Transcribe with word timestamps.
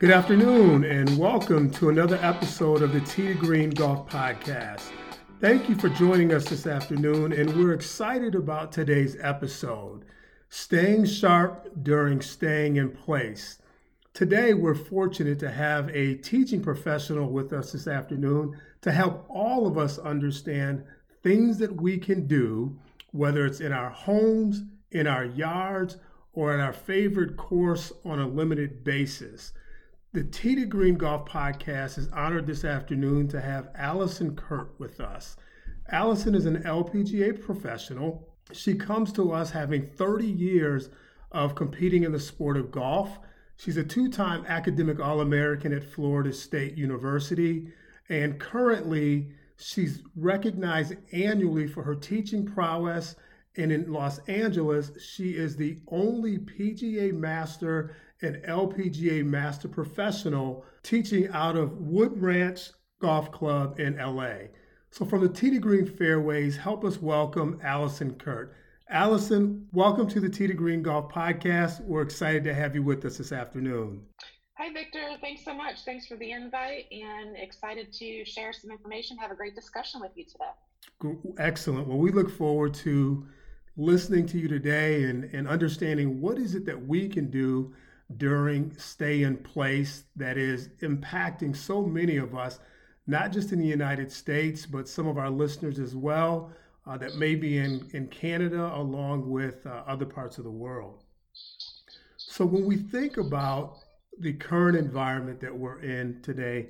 Good 0.00 0.10
afternoon, 0.10 0.82
and 0.82 1.16
welcome 1.16 1.70
to 1.70 1.88
another 1.88 2.18
episode 2.20 2.82
of 2.82 2.92
the 2.92 3.00
Tee 3.00 3.28
to 3.28 3.34
Green 3.34 3.70
Golf 3.70 4.10
Podcast. 4.10 4.90
Thank 5.40 5.68
you 5.68 5.76
for 5.76 5.88
joining 5.88 6.34
us 6.34 6.46
this 6.46 6.66
afternoon, 6.66 7.32
and 7.32 7.54
we're 7.54 7.74
excited 7.74 8.34
about 8.34 8.72
today's 8.72 9.16
episode 9.20 10.04
Staying 10.48 11.04
Sharp 11.04 11.68
During 11.84 12.20
Staying 12.20 12.74
in 12.74 12.90
Place. 12.90 13.58
Today, 14.14 14.52
we're 14.52 14.74
fortunate 14.74 15.38
to 15.38 15.50
have 15.50 15.88
a 15.90 16.16
teaching 16.16 16.60
professional 16.60 17.30
with 17.30 17.52
us 17.52 17.70
this 17.70 17.86
afternoon 17.86 18.60
to 18.82 18.90
help 18.90 19.24
all 19.28 19.64
of 19.64 19.78
us 19.78 19.98
understand 19.98 20.82
things 21.22 21.58
that 21.58 21.80
we 21.80 21.98
can 21.98 22.26
do, 22.26 22.76
whether 23.12 23.46
it's 23.46 23.60
in 23.60 23.72
our 23.72 23.90
homes, 23.90 24.64
in 24.90 25.06
our 25.06 25.24
yards, 25.24 25.98
or 26.32 26.52
at 26.52 26.58
our 26.58 26.72
favorite 26.72 27.36
course 27.36 27.92
on 28.04 28.18
a 28.18 28.26
limited 28.26 28.82
basis. 28.82 29.52
The 30.14 30.22
Tee 30.22 30.54
to 30.54 30.64
Green 30.64 30.94
Golf 30.94 31.28
Podcast 31.28 31.98
is 31.98 32.06
honored 32.12 32.46
this 32.46 32.64
afternoon 32.64 33.26
to 33.30 33.40
have 33.40 33.70
Alison 33.74 34.36
Curdt 34.36 34.78
with 34.78 35.00
us. 35.00 35.36
Alison 35.88 36.36
is 36.36 36.46
an 36.46 36.62
LPGA 36.62 37.44
professional. 37.44 38.28
She 38.52 38.76
comes 38.76 39.12
to 39.14 39.32
us 39.32 39.50
having 39.50 39.88
30 39.88 40.28
years 40.28 40.88
of 41.32 41.56
competing 41.56 42.04
in 42.04 42.12
the 42.12 42.20
sport 42.20 42.56
of 42.56 42.70
golf. 42.70 43.18
She's 43.56 43.76
a 43.76 43.82
two 43.82 44.08
time 44.08 44.44
academic 44.46 45.00
All 45.00 45.20
American 45.20 45.72
at 45.72 45.82
Florida 45.82 46.32
State 46.32 46.78
University, 46.78 47.72
and 48.08 48.38
currently 48.38 49.32
she's 49.56 50.00
recognized 50.14 50.94
annually 51.10 51.66
for 51.66 51.82
her 51.82 51.96
teaching 51.96 52.46
prowess. 52.46 53.16
And 53.56 53.70
in 53.70 53.92
Los 53.92 54.18
Angeles, 54.26 54.90
she 55.00 55.30
is 55.30 55.56
the 55.56 55.78
only 55.86 56.38
PGA 56.38 57.12
Master 57.12 57.94
and 58.20 58.42
LPGA 58.44 59.24
Master 59.24 59.68
Professional 59.68 60.64
teaching 60.82 61.28
out 61.28 61.56
of 61.56 61.78
Wood 61.78 62.20
Ranch 62.20 62.70
Golf 63.00 63.30
Club 63.30 63.78
in 63.78 63.96
LA. 63.96 64.48
So, 64.90 65.04
from 65.04 65.20
the 65.20 65.28
to 65.28 65.58
Green 65.60 65.86
Fairways, 65.86 66.56
help 66.56 66.84
us 66.84 67.00
welcome 67.00 67.60
Alison 67.62 68.14
Curdt. 68.14 68.54
Alison, 68.90 69.68
welcome 69.72 70.08
to 70.08 70.18
the 70.18 70.28
to 70.28 70.52
Green 70.52 70.82
Golf 70.82 71.12
Podcast. 71.12 71.80
We're 71.84 72.02
excited 72.02 72.42
to 72.44 72.54
have 72.54 72.74
you 72.74 72.82
with 72.82 73.04
us 73.04 73.18
this 73.18 73.30
afternoon. 73.30 74.02
Hi, 74.58 74.72
Victor. 74.72 75.16
Thanks 75.20 75.44
so 75.44 75.54
much. 75.54 75.84
Thanks 75.84 76.08
for 76.08 76.16
the 76.16 76.32
invite 76.32 76.86
and 76.90 77.36
excited 77.36 77.92
to 77.92 78.24
share 78.24 78.52
some 78.52 78.72
information, 78.72 79.16
have 79.16 79.30
a 79.30 79.36
great 79.36 79.54
discussion 79.54 80.00
with 80.00 80.10
you 80.16 80.24
today. 80.24 81.34
Excellent. 81.38 81.86
Well, 81.86 81.98
we 81.98 82.10
look 82.10 82.30
forward 82.30 82.74
to 82.74 83.26
listening 83.76 84.26
to 84.26 84.38
you 84.38 84.48
today 84.48 85.04
and, 85.04 85.24
and 85.34 85.48
understanding 85.48 86.20
what 86.20 86.38
is 86.38 86.54
it 86.54 86.64
that 86.66 86.86
we 86.86 87.08
can 87.08 87.30
do 87.30 87.74
during 88.16 88.76
stay 88.78 89.22
in 89.22 89.36
place 89.36 90.04
that 90.14 90.36
is 90.36 90.68
impacting 90.82 91.56
so 91.56 91.82
many 91.82 92.16
of 92.16 92.34
us, 92.36 92.60
not 93.06 93.32
just 93.32 93.52
in 93.52 93.58
the 93.58 93.66
United 93.66 94.12
States, 94.12 94.66
but 94.66 94.88
some 94.88 95.06
of 95.08 95.18
our 95.18 95.30
listeners 95.30 95.78
as 95.78 95.96
well, 95.96 96.52
uh, 96.86 96.96
that 96.98 97.16
may 97.16 97.34
be 97.34 97.58
in, 97.58 97.88
in 97.92 98.06
Canada 98.08 98.70
along 98.74 99.28
with 99.28 99.66
uh, 99.66 99.82
other 99.86 100.04
parts 100.04 100.38
of 100.38 100.44
the 100.44 100.50
world. 100.50 101.02
So, 102.16 102.44
when 102.44 102.66
we 102.66 102.76
think 102.76 103.16
about 103.16 103.78
the 104.20 104.34
current 104.34 104.76
environment 104.76 105.40
that 105.40 105.56
we're 105.56 105.80
in 105.80 106.20
today, 106.22 106.68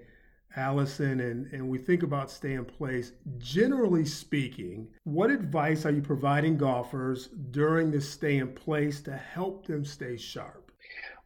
Alison, 0.56 1.20
and, 1.20 1.52
and 1.52 1.68
we 1.68 1.78
think 1.78 2.02
about 2.02 2.30
stay 2.30 2.54
in 2.54 2.64
place, 2.64 3.12
generally 3.38 4.04
speaking, 4.04 4.88
what 5.04 5.30
advice 5.30 5.84
are 5.84 5.90
you 5.90 6.02
providing 6.02 6.56
golfers 6.56 7.28
during 7.50 7.90
this 7.90 8.08
stay 8.08 8.38
in 8.38 8.52
place 8.52 9.00
to 9.02 9.16
help 9.16 9.66
them 9.66 9.84
stay 9.84 10.16
sharp? 10.16 10.70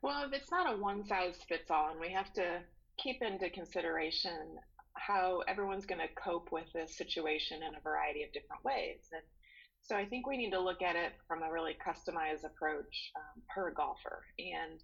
Well, 0.00 0.30
it's 0.32 0.50
not 0.50 0.72
a 0.72 0.76
one 0.76 1.04
size 1.04 1.38
fits 1.48 1.70
all, 1.70 1.90
and 1.90 2.00
we 2.00 2.10
have 2.12 2.32
to 2.34 2.60
keep 2.98 3.22
into 3.22 3.50
consideration 3.50 4.58
how 4.94 5.42
everyone's 5.46 5.86
going 5.86 6.00
to 6.00 6.14
cope 6.20 6.50
with 6.50 6.72
this 6.72 6.96
situation 6.96 7.62
in 7.62 7.74
a 7.74 7.80
variety 7.80 8.22
of 8.22 8.32
different 8.32 8.64
ways. 8.64 9.08
And 9.12 9.22
so 9.82 9.96
I 9.96 10.04
think 10.04 10.26
we 10.26 10.36
need 10.36 10.50
to 10.50 10.60
look 10.60 10.82
at 10.82 10.96
it 10.96 11.12
from 11.26 11.42
a 11.42 11.52
really 11.52 11.76
customized 11.86 12.44
approach 12.44 13.12
um, 13.16 13.42
per 13.54 13.72
golfer. 13.72 14.24
And 14.38 14.80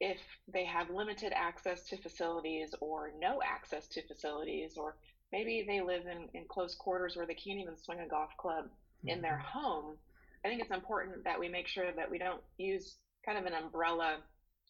if 0.00 0.18
they 0.52 0.64
have 0.64 0.90
limited 0.90 1.32
access 1.34 1.86
to 1.88 1.96
facilities 1.96 2.74
or 2.80 3.12
no 3.18 3.40
access 3.44 3.86
to 3.88 4.06
facilities, 4.06 4.76
or 4.76 4.96
maybe 5.32 5.64
they 5.66 5.80
live 5.80 6.02
in, 6.06 6.28
in 6.34 6.46
close 6.48 6.74
quarters 6.74 7.16
where 7.16 7.26
they 7.26 7.34
can't 7.34 7.60
even 7.60 7.76
swing 7.76 8.00
a 8.00 8.08
golf 8.08 8.30
club 8.38 8.64
mm-hmm. 8.64 9.08
in 9.08 9.22
their 9.22 9.42
mm-hmm. 9.44 9.58
home, 9.58 9.96
I 10.44 10.48
think 10.48 10.60
it's 10.60 10.70
important 10.70 11.24
that 11.24 11.40
we 11.40 11.48
make 11.48 11.68
sure 11.68 11.90
that 11.96 12.10
we 12.10 12.18
don't 12.18 12.42
use 12.58 12.96
kind 13.24 13.38
of 13.38 13.46
an 13.46 13.54
umbrella 13.54 14.18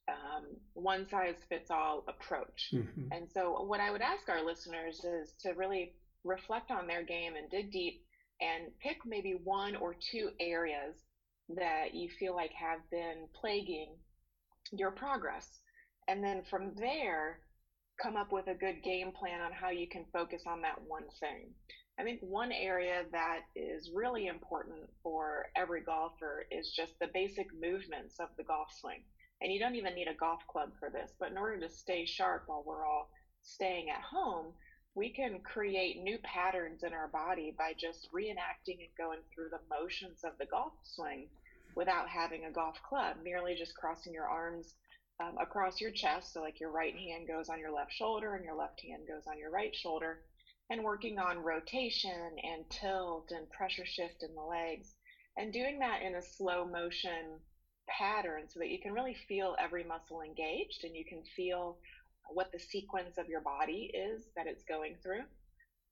um, 0.07 0.45
one 0.75 1.09
size 1.09 1.37
fits 1.49 1.71
all 1.71 2.05
approach. 2.09 2.71
Mm-hmm. 2.73 3.11
And 3.11 3.29
so, 3.33 3.63
what 3.63 3.81
I 3.81 3.91
would 3.91 4.03
ask 4.03 4.29
our 4.29 4.45
listeners 4.45 5.03
is 5.05 5.33
to 5.43 5.53
really 5.53 5.93
reflect 6.25 6.71
on 6.71 6.87
their 6.87 7.03
game 7.03 7.34
and 7.37 7.51
dig 7.51 7.73
deep 7.73 8.03
and 8.41 8.71
pick 8.81 8.99
maybe 9.07 9.37
one 9.43 9.77
or 9.77 9.95
two 9.95 10.31
areas 10.41 10.97
that 11.57 11.95
you 11.95 12.09
feel 12.19 12.34
like 12.34 12.53
have 12.53 12.81
been 12.91 13.29
plaguing 13.39 13.91
your 14.79 14.91
progress. 14.91 15.61
And 16.09 16.23
then 16.23 16.43
from 16.49 16.73
there, 16.77 17.41
come 18.03 18.17
up 18.17 18.33
with 18.33 18.49
a 18.49 18.55
good 18.55 18.83
game 18.83 19.12
plan 19.12 19.41
on 19.41 19.53
how 19.53 19.71
you 19.71 19.89
can 19.89 20.05
focus 20.12 20.43
on 20.47 20.62
that 20.62 20.81
one 20.87 21.07
thing. 21.21 21.55
I 21.99 22.03
think 22.03 22.21
one 22.23 22.51
area 22.51 23.05
that 23.13 23.43
is 23.55 23.91
really 23.95 24.27
important 24.27 24.91
for 25.03 25.47
every 25.57 25.81
golfer 25.81 26.45
is 26.51 26.73
just 26.75 26.93
the 26.99 27.11
basic 27.15 27.47
movements 27.55 28.19
of 28.19 28.29
the 28.37 28.43
golf 28.45 28.69
swing. 28.81 29.05
And 29.41 29.53
you 29.53 29.61
don't 29.61 29.77
even 29.77 29.95
need 29.95 30.09
a 30.09 30.19
golf 30.19 30.41
club 30.51 30.71
for 30.79 30.91
this, 30.91 31.13
but 31.21 31.31
in 31.31 31.39
order 31.39 31.61
to 31.61 31.69
stay 31.69 32.05
sharp 32.05 32.45
while 32.47 32.65
we're 32.67 32.87
all 32.87 33.11
staying 33.43 33.91
at 33.91 34.03
home, 34.03 34.55
we 34.95 35.11
can 35.11 35.41
create 35.41 36.03
new 36.03 36.19
patterns 36.23 36.83
in 36.83 36.93
our 36.93 37.09
body 37.09 37.55
by 37.57 37.73
just 37.79 38.09
reenacting 38.15 38.79
and 38.79 38.95
going 38.99 39.21
through 39.34 39.51
the 39.51 39.63
motions 39.69 40.21
of 40.25 40.33
the 40.39 40.47
golf 40.47 40.73
swing 40.83 41.29
without 41.75 42.09
having 42.09 42.45
a 42.45 42.53
golf 42.53 42.77
club, 42.89 43.17
merely 43.23 43.55
just 43.55 43.77
crossing 43.77 44.12
your 44.12 44.29
arms 44.29 44.75
um, 45.21 45.37
across 45.41 45.81
your 45.81 45.91
chest. 45.91 46.33
So, 46.33 46.41
like 46.41 46.61
your 46.61 46.71
right 46.71 46.95
hand 46.95 47.29
goes 47.29 47.49
on 47.49 47.59
your 47.59 47.73
left 47.73 47.93
shoulder 47.93 48.35
and 48.35 48.45
your 48.45 48.57
left 48.57 48.81
hand 48.81 49.03
goes 49.07 49.27
on 49.29 49.39
your 49.39 49.51
right 49.51 49.75
shoulder, 49.75 50.21
and 50.71 50.83
working 50.83 51.19
on 51.19 51.39
rotation 51.39 52.37
and 52.43 52.69
tilt 52.71 53.31
and 53.31 53.51
pressure 53.51 53.87
shift 53.87 54.23
in 54.23 54.34
the 54.34 54.43
legs, 54.43 54.95
and 55.37 55.53
doing 55.53 55.79
that 55.81 56.03
in 56.03 56.15
a 56.15 56.23
slow 56.23 56.65
motion 56.65 57.41
pattern 57.89 58.45
so 58.49 58.59
that 58.61 58.71
you 58.71 58.81
can 58.81 58.93
really 58.93 59.17
feel 59.29 59.57
every 59.59 59.84
muscle 59.84 60.23
engaged 60.23 60.84
and 60.84 60.97
you 60.97 61.05
can 61.05 61.23
feel 61.37 61.79
what 62.31 62.51
the 62.53 62.59
sequence 62.59 63.19
of 63.19 63.29
your 63.29 63.43
body 63.43 63.91
is 63.93 64.25
that 64.37 64.47
it's 64.47 64.65
going 64.65 64.97
through. 65.03 65.23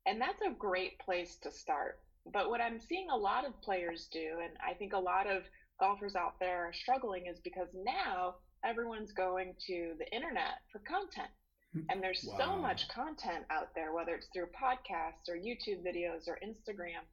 And 0.07 0.21
that's 0.21 0.41
a 0.43 0.51
great 0.59 0.99
place 0.99 1.37
to 1.43 1.51
start. 1.51 2.01
But 2.33 2.49
what 2.49 2.61
I'm 2.61 2.81
seeing 2.81 3.11
a 3.11 3.17
lot 3.17 3.47
of 3.47 3.61
players 3.63 4.09
do, 4.13 4.39
and 4.43 4.53
I 4.67 4.75
think 4.75 4.93
a 4.93 4.99
lot 4.99 5.27
of 5.27 5.43
golfers 5.81 6.15
out 6.17 6.35
there 6.41 6.69
are 6.69 6.73
struggling, 6.73 7.27
is 7.27 7.39
because 7.41 7.69
now 7.75 8.37
everyone's 8.65 9.13
going 9.13 9.55
to 9.67 9.95
the 9.99 10.11
internet 10.15 10.61
for 10.71 10.79
content. 10.81 11.31
Hmm. 11.73 11.81
And 11.91 12.03
there's 12.03 12.25
wow. 12.25 12.39
so 12.39 12.57
much 12.57 12.89
content 12.89 13.45
out 13.51 13.69
there, 13.75 13.93
whether 13.93 14.15
it's 14.15 14.29
through 14.33 14.47
podcasts 14.47 15.29
or 15.29 15.37
YouTube 15.37 15.85
videos 15.85 16.29
or 16.29 16.39
Instagram. 16.45 17.05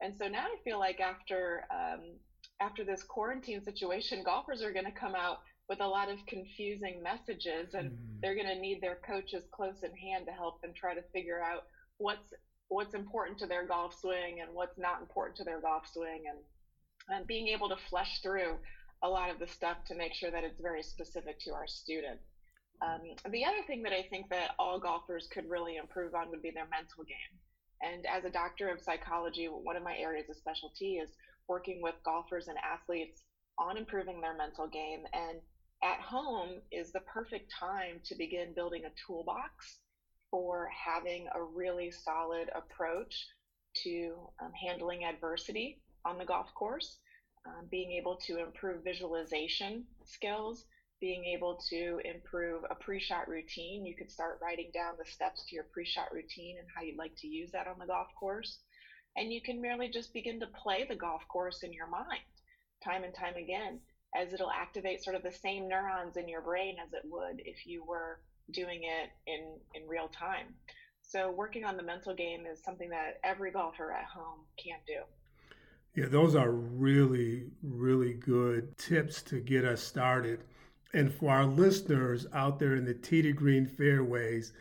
And 0.00 0.14
so 0.16 0.28
now 0.28 0.44
I 0.44 0.56
feel 0.64 0.78
like 0.78 1.00
after 1.00 1.64
um, 1.70 2.16
after 2.60 2.84
this 2.84 3.02
quarantine 3.02 3.62
situation, 3.62 4.22
golfers 4.24 4.62
are 4.62 4.72
going 4.72 4.84
to 4.84 4.92
come 4.92 5.14
out 5.14 5.38
with 5.68 5.80
a 5.80 5.86
lot 5.86 6.10
of 6.10 6.24
confusing 6.26 7.02
messages 7.02 7.74
and 7.74 7.90
mm. 7.90 7.96
they're 8.22 8.34
going 8.34 8.46
to 8.46 8.60
need 8.60 8.80
their 8.80 8.98
coaches 9.06 9.44
close 9.52 9.82
in 9.82 9.94
hand 9.96 10.26
to 10.26 10.32
help 10.32 10.60
them 10.62 10.72
try 10.74 10.94
to 10.94 11.02
figure 11.12 11.42
out 11.42 11.64
what's 11.98 12.32
what's 12.68 12.94
important 12.94 13.38
to 13.38 13.46
their 13.46 13.66
golf 13.66 13.98
swing 14.00 14.40
and 14.40 14.52
what's 14.52 14.78
not 14.78 15.00
important 15.00 15.36
to 15.36 15.44
their 15.44 15.60
golf 15.60 15.84
swing 15.92 16.24
and, 16.28 16.38
and 17.08 17.26
being 17.26 17.48
able 17.48 17.68
to 17.68 17.76
flesh 17.88 18.20
through 18.22 18.56
a 19.02 19.08
lot 19.08 19.30
of 19.30 19.38
the 19.38 19.46
stuff 19.46 19.78
to 19.86 19.94
make 19.94 20.14
sure 20.14 20.30
that 20.30 20.44
it's 20.44 20.60
very 20.60 20.82
specific 20.82 21.38
to 21.40 21.52
our 21.52 21.66
student. 21.66 22.18
Um, 22.82 23.00
the 23.30 23.44
other 23.44 23.62
thing 23.66 23.82
that 23.82 23.92
I 23.92 24.06
think 24.10 24.28
that 24.30 24.50
all 24.58 24.78
golfers 24.78 25.28
could 25.32 25.48
really 25.48 25.76
improve 25.76 26.14
on 26.14 26.30
would 26.30 26.42
be 26.42 26.50
their 26.50 26.68
mental 26.70 27.04
game. 27.04 27.38
And 27.82 28.06
as 28.06 28.24
a 28.24 28.30
doctor 28.30 28.68
of 28.68 28.80
psychology, 28.80 29.46
one 29.46 29.76
of 29.76 29.82
my 29.82 29.96
areas 29.96 30.28
of 30.30 30.36
specialty 30.36 30.96
is 30.96 31.10
working 31.48 31.80
with 31.82 31.94
golfers 32.04 32.48
and 32.48 32.56
athletes 32.58 33.22
on 33.58 33.76
improving 33.76 34.20
their 34.20 34.36
mental 34.36 34.66
game. 34.66 35.04
And 35.12 35.40
at 35.82 36.00
home 36.00 36.60
is 36.72 36.92
the 36.92 37.00
perfect 37.00 37.52
time 37.58 38.00
to 38.04 38.14
begin 38.14 38.54
building 38.54 38.84
a 38.84 38.92
toolbox 39.06 39.78
for 40.30 40.68
having 40.72 41.28
a 41.34 41.42
really 41.42 41.90
solid 41.90 42.50
approach 42.54 43.14
to 43.84 44.14
um, 44.42 44.52
handling 44.52 45.04
adversity 45.04 45.80
on 46.06 46.18
the 46.18 46.26
golf 46.26 46.48
course, 46.54 46.98
um, 47.46 47.68
being 47.70 47.92
able 47.92 48.16
to 48.26 48.38
improve 48.38 48.84
visualization 48.84 49.84
skills, 50.04 50.64
being 51.00 51.26
able 51.26 51.58
to 51.70 52.00
improve 52.04 52.64
a 52.70 52.76
pre 52.76 53.00
shot 53.00 53.28
routine. 53.28 53.86
You 53.86 53.94
could 53.96 54.10
start 54.10 54.38
writing 54.42 54.70
down 54.74 54.94
the 54.98 55.04
steps 55.04 55.44
to 55.48 55.56
your 55.56 55.66
pre 55.72 55.84
shot 55.86 56.08
routine 56.12 56.56
and 56.58 56.68
how 56.74 56.82
you'd 56.82 56.98
like 56.98 57.14
to 57.18 57.28
use 57.28 57.52
that 57.52 57.68
on 57.68 57.78
the 57.78 57.86
golf 57.86 58.08
course 58.18 58.58
and 59.16 59.32
you 59.32 59.42
can 59.42 59.60
merely 59.60 59.88
just 59.88 60.12
begin 60.12 60.40
to 60.40 60.46
play 60.48 60.84
the 60.88 60.96
golf 60.96 61.22
course 61.28 61.62
in 61.62 61.72
your 61.72 61.88
mind 61.88 62.20
time 62.84 63.04
and 63.04 63.14
time 63.14 63.36
again 63.36 63.80
as 64.14 64.32
it'll 64.32 64.50
activate 64.50 65.02
sort 65.02 65.16
of 65.16 65.22
the 65.22 65.32
same 65.32 65.68
neurons 65.68 66.16
in 66.16 66.28
your 66.28 66.42
brain 66.42 66.76
as 66.82 66.92
it 66.92 67.02
would 67.04 67.40
if 67.44 67.66
you 67.66 67.84
were 67.84 68.20
doing 68.52 68.82
it 68.84 69.10
in, 69.26 69.58
in 69.74 69.88
real 69.88 70.08
time. 70.08 70.54
So, 71.02 71.30
working 71.30 71.64
on 71.64 71.76
the 71.76 71.82
mental 71.82 72.14
game 72.14 72.46
is 72.46 72.62
something 72.64 72.90
that 72.90 73.14
every 73.24 73.50
golfer 73.52 73.92
at 73.92 74.06
home 74.06 74.46
can 74.62 74.78
do. 74.86 75.02
Yeah, 75.96 76.08
those 76.08 76.34
are 76.34 76.50
really, 76.50 77.44
really 77.62 78.12
good 78.12 78.76
tips 78.76 79.22
to 79.22 79.40
get 79.40 79.64
us 79.64 79.82
started. 79.82 80.44
And 80.92 81.10
for 81.10 81.30
our 81.30 81.46
listeners 81.46 82.26
out 82.34 82.58
there 82.58 82.76
in 82.76 82.84
the 82.84 82.92
tee 82.92 83.22
to 83.22 83.32
green 83.32 83.66
fairways, 83.66 84.52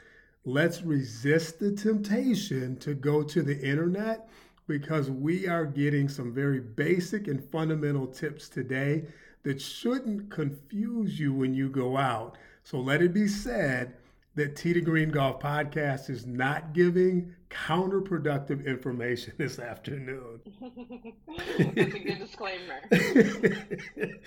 let's 0.45 0.81
resist 0.81 1.59
the 1.59 1.73
temptation 1.73 2.77
to 2.77 2.93
go 2.93 3.21
to 3.21 3.41
the 3.41 3.59
internet 3.59 4.29
because 4.65 5.11
we 5.11 5.45
are 5.45 5.65
getting 5.65 6.07
some 6.07 6.33
very 6.33 6.61
basic 6.61 7.27
and 7.27 7.43
fundamental 7.51 8.07
tips 8.07 8.47
today 8.47 9.03
that 9.43 9.61
shouldn't 9.61 10.31
confuse 10.31 11.19
you 11.19 11.33
when 11.33 11.53
you 11.53 11.69
go 11.69 11.97
out. 11.97 12.37
So 12.63 12.79
let 12.79 13.01
it 13.01 13.13
be 13.13 13.27
said 13.27 13.93
that 14.35 14.55
Tee 14.55 14.71
to 14.71 14.81
Green 14.81 15.09
Golf 15.09 15.41
Podcast 15.41 16.09
is 16.09 16.25
not 16.25 16.73
giving 16.73 17.35
counterproductive 17.67 18.65
information 18.65 19.33
this 19.37 19.59
afternoon. 19.59 20.41
That's 21.57 21.95
a 21.95 21.99
good 21.99 22.19
disclaimer. 22.19 22.81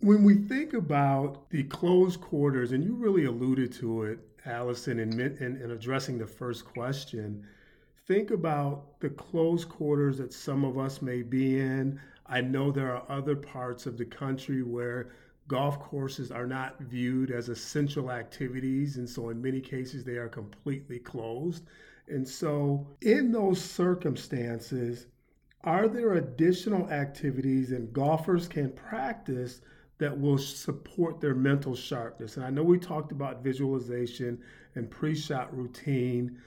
when 0.00 0.24
we 0.24 0.36
think 0.36 0.74
about 0.74 1.50
the 1.50 1.64
closed 1.64 2.20
quarters, 2.20 2.72
and 2.72 2.84
you 2.84 2.94
really 2.94 3.24
alluded 3.26 3.72
to 3.74 4.04
it, 4.04 4.18
Alison, 4.46 4.98
in, 4.98 5.20
in, 5.20 5.56
in 5.56 5.70
addressing 5.72 6.18
the 6.18 6.26
first 6.26 6.64
question, 6.64 7.46
think 8.06 8.30
about 8.30 8.98
the 9.00 9.10
closed 9.10 9.68
quarters 9.68 10.18
that 10.18 10.32
some 10.32 10.64
of 10.64 10.78
us 10.78 11.02
may 11.02 11.22
be 11.22 11.60
in. 11.60 12.00
I 12.26 12.40
know 12.40 12.70
there 12.70 12.94
are 12.94 13.04
other 13.08 13.36
parts 13.36 13.86
of 13.86 13.98
the 13.98 14.04
country 14.04 14.62
where 14.62 15.10
golf 15.48 15.80
courses 15.80 16.30
are 16.30 16.46
not 16.46 16.78
viewed 16.78 17.30
as 17.30 17.48
essential 17.48 18.10
activities, 18.10 18.96
and 18.96 19.08
so 19.08 19.30
in 19.30 19.40
many 19.40 19.60
cases 19.60 20.04
they 20.04 20.16
are 20.16 20.28
completely 20.28 20.98
closed. 20.98 21.64
And 22.10 22.26
so, 22.26 22.86
in 23.02 23.32
those 23.32 23.60
circumstances, 23.60 25.06
are 25.64 25.88
there 25.88 26.14
additional 26.14 26.88
activities 26.90 27.70
that 27.70 27.92
golfers 27.92 28.48
can 28.48 28.70
practice 28.72 29.60
that 29.98 30.18
will 30.18 30.38
support 30.38 31.20
their 31.20 31.34
mental 31.34 31.74
sharpness? 31.74 32.36
And 32.36 32.46
I 32.46 32.50
know 32.50 32.62
we 32.62 32.78
talked 32.78 33.12
about 33.12 33.42
visualization 33.42 34.40
and 34.76 34.90
pre 34.90 35.14
shot 35.14 35.54
routine, 35.54 36.38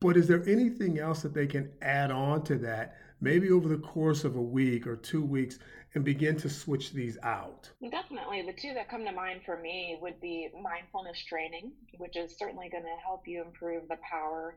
but 0.00 0.16
is 0.16 0.28
there 0.28 0.48
anything 0.48 0.98
else 0.98 1.22
that 1.22 1.34
they 1.34 1.46
can 1.46 1.70
add 1.82 2.10
on 2.10 2.44
to 2.44 2.56
that, 2.58 2.96
maybe 3.20 3.50
over 3.50 3.68
the 3.68 3.78
course 3.78 4.24
of 4.24 4.36
a 4.36 4.42
week 4.42 4.86
or 4.86 4.96
two 4.96 5.24
weeks, 5.24 5.58
and 5.94 6.04
begin 6.04 6.36
to 6.36 6.48
switch 6.48 6.92
these 6.92 7.18
out? 7.22 7.70
Definitely. 7.90 8.42
The 8.42 8.52
two 8.52 8.74
that 8.74 8.88
come 8.88 9.04
to 9.04 9.12
mind 9.12 9.40
for 9.44 9.58
me 9.58 9.98
would 10.00 10.20
be 10.20 10.50
mindfulness 10.62 11.18
training, 11.24 11.72
which 11.98 12.16
is 12.16 12.38
certainly 12.38 12.68
going 12.70 12.84
to 12.84 12.96
help 13.04 13.26
you 13.26 13.42
improve 13.42 13.88
the 13.88 13.98
power 14.08 14.56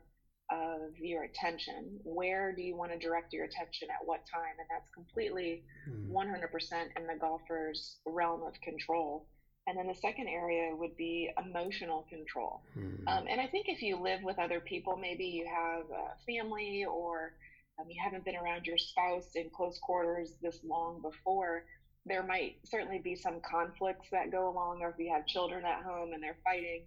of 0.51 0.97
your 0.97 1.23
attention. 1.23 1.99
Where 2.03 2.53
do 2.53 2.61
you 2.61 2.75
want 2.75 2.91
to 2.91 2.97
direct 2.97 3.33
your 3.33 3.45
attention 3.45 3.89
at 3.89 4.05
what 4.05 4.21
time? 4.31 4.55
And 4.57 4.67
that's 4.69 4.89
completely 4.93 5.63
mm. 5.89 6.09
100% 6.09 6.97
in 6.97 7.07
the 7.07 7.19
golfer's 7.19 7.97
realm 8.05 8.43
of 8.43 8.53
control. 8.61 9.27
And 9.67 9.77
then 9.77 9.87
the 9.87 9.95
second 9.95 10.27
area 10.27 10.75
would 10.75 10.97
be 10.97 11.29
emotional 11.37 12.05
control. 12.09 12.61
Mm. 12.77 13.07
Um, 13.07 13.25
and 13.29 13.39
I 13.39 13.47
think 13.47 13.67
if 13.69 13.81
you 13.81 14.01
live 14.01 14.21
with 14.23 14.39
other 14.39 14.59
people, 14.59 14.97
maybe 14.97 15.25
you 15.25 15.45
have 15.45 15.85
a 15.91 16.17
family 16.25 16.85
or 16.89 17.33
um, 17.79 17.85
you 17.87 18.01
haven't 18.03 18.25
been 18.25 18.35
around 18.35 18.65
your 18.65 18.77
spouse 18.77 19.35
in 19.35 19.49
close 19.55 19.77
quarters 19.79 20.33
this 20.41 20.59
long 20.63 21.01
before, 21.01 21.65
there 22.05 22.23
might 22.23 22.57
certainly 22.63 22.99
be 22.99 23.15
some 23.15 23.39
conflicts 23.41 24.07
that 24.11 24.31
go 24.31 24.49
along, 24.49 24.81
or 24.81 24.89
if 24.89 24.95
you 24.97 25.11
have 25.13 25.27
children 25.27 25.63
at 25.65 25.83
home 25.83 26.13
and 26.13 26.23
they're 26.23 26.37
fighting 26.43 26.83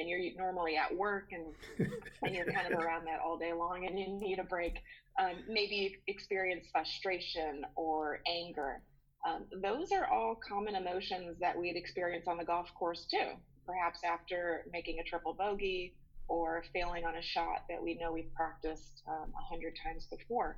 and 0.00 0.08
you're 0.08 0.20
normally 0.36 0.76
at 0.76 0.96
work 0.96 1.28
and, 1.32 1.90
and 2.22 2.34
you're 2.34 2.50
kind 2.50 2.72
of 2.72 2.78
around 2.80 3.06
that 3.06 3.20
all 3.24 3.38
day 3.38 3.52
long 3.52 3.86
and 3.86 3.98
you 3.98 4.08
need 4.08 4.38
a 4.38 4.44
break, 4.44 4.78
um, 5.20 5.32
maybe 5.48 5.96
experience 6.06 6.66
frustration 6.72 7.62
or 7.76 8.20
anger. 8.26 8.82
Um, 9.28 9.44
those 9.62 9.92
are 9.92 10.06
all 10.06 10.36
common 10.48 10.74
emotions 10.74 11.38
that 11.40 11.58
we'd 11.58 11.76
experience 11.76 12.26
on 12.26 12.38
the 12.38 12.44
golf 12.44 12.68
course 12.74 13.06
too. 13.10 13.36
Perhaps 13.66 14.00
after 14.04 14.64
making 14.72 14.98
a 14.98 15.04
triple 15.04 15.34
bogey 15.34 15.94
or 16.28 16.64
failing 16.72 17.04
on 17.04 17.16
a 17.16 17.22
shot 17.22 17.64
that 17.68 17.82
we 17.82 17.98
know 17.98 18.12
we've 18.12 18.32
practiced 18.34 19.02
um, 19.06 19.14
a 19.14 19.38
um, 19.38 19.44
hundred 19.50 19.74
times 19.84 20.06
before. 20.10 20.56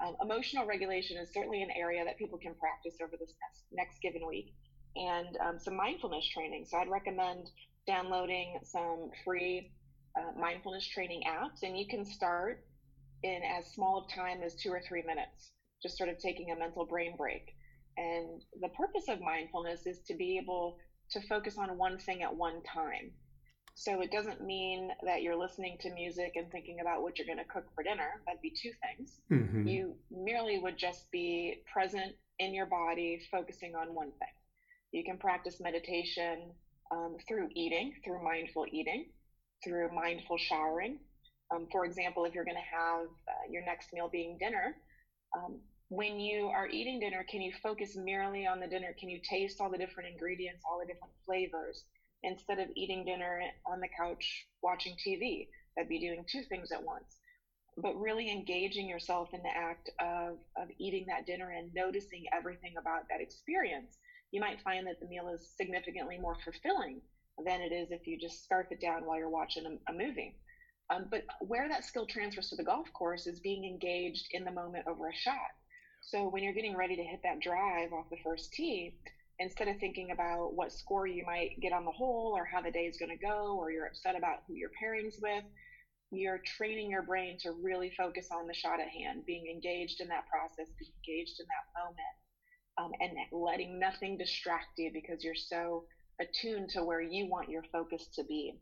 Um, 0.00 0.16
emotional 0.22 0.64
regulation 0.64 1.16
is 1.16 1.28
certainly 1.34 1.60
an 1.62 1.70
area 1.76 2.04
that 2.04 2.16
people 2.16 2.38
can 2.38 2.54
practice 2.54 2.94
over 3.02 3.16
this 3.18 3.34
next, 3.42 3.64
next 3.72 4.00
given 4.00 4.26
week, 4.26 4.54
and 4.94 5.36
um, 5.44 5.58
some 5.58 5.76
mindfulness 5.76 6.26
training. 6.32 6.66
So 6.66 6.78
I'd 6.78 6.88
recommend 6.88 7.50
downloading 7.88 8.60
some 8.62 9.10
free 9.24 9.72
uh, 10.16 10.38
mindfulness 10.38 10.86
training 10.86 11.22
apps, 11.26 11.62
and 11.62 11.76
you 11.76 11.86
can 11.88 12.04
start 12.04 12.64
in 13.24 13.40
as 13.58 13.72
small 13.72 14.04
of 14.04 14.14
time 14.14 14.42
as 14.44 14.54
two 14.54 14.70
or 14.70 14.80
three 14.86 15.02
minutes, 15.02 15.50
just 15.82 15.96
sort 15.96 16.10
of 16.10 16.18
taking 16.18 16.52
a 16.52 16.58
mental 16.58 16.86
brain 16.86 17.16
break. 17.16 17.54
And 17.96 18.42
the 18.60 18.68
purpose 18.68 19.08
of 19.08 19.20
mindfulness 19.20 19.86
is 19.86 20.00
to 20.06 20.14
be 20.14 20.38
able 20.40 20.78
to 21.10 21.20
focus 21.26 21.56
on 21.58 21.76
one 21.78 21.98
thing 21.98 22.22
at 22.22 22.36
one 22.36 22.62
time. 22.62 23.10
So 23.74 24.00
it 24.02 24.10
doesn't 24.10 24.44
mean 24.44 24.90
that 25.04 25.22
you're 25.22 25.38
listening 25.38 25.78
to 25.80 25.94
music 25.94 26.32
and 26.36 26.50
thinking 26.50 26.78
about 26.80 27.02
what 27.02 27.16
you're 27.16 27.26
going 27.26 27.38
to 27.38 27.52
cook 27.52 27.64
for 27.74 27.82
dinner. 27.82 28.20
That'd 28.26 28.42
be 28.42 28.50
two 28.50 28.72
things. 28.82 29.20
Mm-hmm. 29.30 29.66
You 29.66 29.94
merely 30.10 30.58
would 30.58 30.76
just 30.76 31.10
be 31.10 31.62
present 31.72 32.12
in 32.38 32.54
your 32.54 32.66
body, 32.66 33.20
focusing 33.30 33.74
on 33.74 33.94
one 33.94 34.10
thing. 34.18 34.34
You 34.90 35.04
can 35.04 35.16
practice 35.18 35.60
meditation 35.60 36.52
um, 36.90 37.16
through 37.26 37.48
eating, 37.54 37.92
through 38.04 38.22
mindful 38.22 38.66
eating, 38.70 39.06
through 39.64 39.94
mindful 39.94 40.38
showering. 40.38 40.98
Um, 41.54 41.66
for 41.72 41.84
example, 41.84 42.24
if 42.24 42.34
you're 42.34 42.44
going 42.44 42.56
to 42.56 42.76
have 42.76 43.06
uh, 43.06 43.50
your 43.50 43.64
next 43.64 43.92
meal 43.92 44.08
being 44.10 44.36
dinner, 44.38 44.76
um, 45.36 45.60
when 45.88 46.20
you 46.20 46.48
are 46.48 46.68
eating 46.68 47.00
dinner, 47.00 47.24
can 47.28 47.40
you 47.40 47.52
focus 47.62 47.96
merely 47.96 48.46
on 48.46 48.60
the 48.60 48.66
dinner? 48.66 48.94
Can 48.98 49.08
you 49.08 49.20
taste 49.28 49.60
all 49.60 49.70
the 49.70 49.78
different 49.78 50.10
ingredients, 50.10 50.62
all 50.68 50.78
the 50.78 50.86
different 50.86 51.14
flavors, 51.24 51.84
instead 52.22 52.58
of 52.58 52.68
eating 52.76 53.04
dinner 53.04 53.40
on 53.66 53.80
the 53.80 53.88
couch 53.98 54.46
watching 54.62 54.94
TV? 54.96 55.48
That'd 55.76 55.88
be 55.88 55.98
doing 55.98 56.24
two 56.30 56.42
things 56.48 56.72
at 56.72 56.84
once. 56.84 57.16
But 57.78 57.94
really 57.94 58.30
engaging 58.30 58.88
yourself 58.88 59.28
in 59.32 59.40
the 59.42 59.56
act 59.56 59.88
of, 60.00 60.36
of 60.60 60.68
eating 60.78 61.06
that 61.08 61.26
dinner 61.26 61.50
and 61.50 61.72
noticing 61.74 62.24
everything 62.36 62.74
about 62.78 63.04
that 63.08 63.22
experience, 63.22 63.96
you 64.30 64.40
might 64.40 64.60
find 64.62 64.86
that 64.86 65.00
the 65.00 65.06
meal 65.06 65.28
is 65.28 65.54
significantly 65.56 66.18
more 66.18 66.36
fulfilling 66.44 67.00
than 67.44 67.60
it 67.60 67.72
is 67.72 67.90
if 67.90 68.06
you 68.06 68.18
just 68.18 68.44
scarf 68.44 68.66
it 68.70 68.80
down 68.80 69.04
while 69.04 69.18
you're 69.18 69.28
watching 69.28 69.64
a, 69.66 69.92
a 69.92 69.94
movie. 69.94 70.36
Um, 70.90 71.06
but 71.10 71.24
where 71.40 71.68
that 71.68 71.84
skill 71.84 72.06
transfers 72.06 72.48
to 72.50 72.56
the 72.56 72.64
golf 72.64 72.92
course 72.92 73.26
is 73.26 73.40
being 73.40 73.64
engaged 73.64 74.26
in 74.32 74.44
the 74.44 74.50
moment 74.50 74.86
over 74.88 75.08
a 75.08 75.14
shot. 75.14 75.52
So 76.02 76.28
when 76.28 76.42
you're 76.42 76.54
getting 76.54 76.76
ready 76.76 76.96
to 76.96 77.02
hit 77.02 77.20
that 77.24 77.40
drive 77.40 77.92
off 77.92 78.10
the 78.10 78.16
first 78.24 78.52
tee, 78.52 78.94
instead 79.38 79.68
of 79.68 79.78
thinking 79.78 80.10
about 80.10 80.54
what 80.54 80.72
score 80.72 81.06
you 81.06 81.24
might 81.24 81.60
get 81.60 81.72
on 81.72 81.84
the 81.84 81.92
hole 81.92 82.32
or 82.36 82.44
how 82.44 82.60
the 82.60 82.70
day 82.70 82.86
is 82.86 82.96
going 82.96 83.10
to 83.10 83.24
go 83.24 83.56
or 83.58 83.70
you're 83.70 83.86
upset 83.86 84.16
about 84.16 84.42
who 84.46 84.54
your 84.54 84.70
pairings 84.82 85.20
with, 85.20 85.44
you're 86.10 86.38
training 86.38 86.90
your 86.90 87.02
brain 87.02 87.36
to 87.38 87.52
really 87.52 87.92
focus 87.96 88.28
on 88.32 88.46
the 88.46 88.54
shot 88.54 88.80
at 88.80 88.88
hand, 88.88 89.26
being 89.26 89.46
engaged 89.46 90.00
in 90.00 90.08
that 90.08 90.26
process, 90.26 90.72
being 90.78 90.92
engaged 91.04 91.38
in 91.38 91.46
that 91.46 91.80
moment, 91.80 92.16
um, 92.78 92.92
and 93.00 93.12
letting 93.32 93.78
nothing 93.78 94.16
distract 94.16 94.78
you 94.78 94.90
because 94.92 95.24
you're 95.24 95.34
so 95.34 95.84
attuned 96.20 96.70
to 96.70 96.84
where 96.84 97.00
you 97.00 97.26
want 97.26 97.48
your 97.48 97.62
focus 97.72 98.08
to 98.14 98.24
be. 98.24 98.54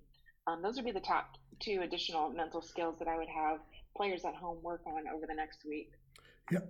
Um, 0.46 0.62
those 0.62 0.76
would 0.76 0.84
be 0.84 0.92
the 0.92 1.00
top 1.00 1.26
two 1.60 1.80
additional 1.82 2.30
mental 2.30 2.62
skills 2.62 2.98
that 2.98 3.08
I 3.08 3.16
would 3.16 3.28
have 3.28 3.58
players 3.96 4.24
at 4.24 4.34
home 4.34 4.58
work 4.62 4.82
on 4.86 5.04
over 5.14 5.26
the 5.26 5.34
next 5.34 5.64
week. 5.66 5.90
Yeah, 6.50 6.60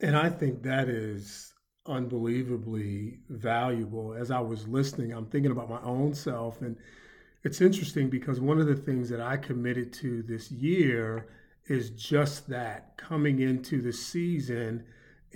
and 0.00 0.16
I 0.16 0.28
think 0.28 0.62
that 0.62 0.88
is 0.88 1.52
unbelievably 1.86 3.20
valuable. 3.28 4.14
As 4.14 4.30
I 4.30 4.40
was 4.40 4.68
listening, 4.68 5.12
I'm 5.12 5.26
thinking 5.26 5.52
about 5.52 5.70
my 5.70 5.80
own 5.82 6.14
self. 6.14 6.60
And 6.60 6.76
it's 7.44 7.60
interesting 7.60 8.10
because 8.10 8.40
one 8.40 8.60
of 8.60 8.66
the 8.66 8.76
things 8.76 9.08
that 9.08 9.20
I 9.20 9.36
committed 9.36 9.92
to 9.94 10.22
this 10.22 10.50
year 10.50 11.28
is 11.66 11.90
just 11.90 12.48
that 12.48 12.96
coming 12.96 13.40
into 13.40 13.82
the 13.82 13.92
season 13.92 14.84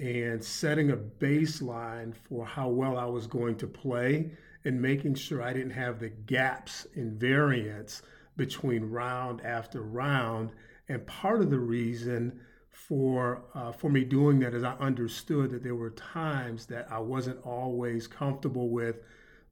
and 0.00 0.42
setting 0.42 0.90
a 0.90 0.96
baseline 0.96 2.14
for 2.14 2.46
how 2.46 2.68
well 2.68 2.96
I 2.96 3.04
was 3.04 3.26
going 3.26 3.56
to 3.56 3.66
play 3.66 4.30
and 4.64 4.80
making 4.80 5.14
sure 5.14 5.42
I 5.42 5.52
didn't 5.52 5.72
have 5.72 6.00
the 6.00 6.08
gaps 6.08 6.86
in 6.94 7.18
variance 7.18 8.02
between 8.36 8.84
round 8.84 9.42
after 9.42 9.82
round. 9.82 10.50
And 10.88 11.06
part 11.06 11.42
of 11.42 11.50
the 11.50 11.58
reason 11.58 12.40
for 12.70 13.42
uh, 13.54 13.72
for 13.72 13.90
me 13.90 14.04
doing 14.04 14.38
that 14.40 14.54
is 14.54 14.64
I 14.64 14.74
understood 14.76 15.50
that 15.50 15.62
there 15.62 15.74
were 15.74 15.90
times 15.90 16.64
that 16.66 16.88
I 16.90 16.98
wasn't 16.98 17.44
always 17.44 18.06
comfortable 18.06 18.70
with 18.70 19.00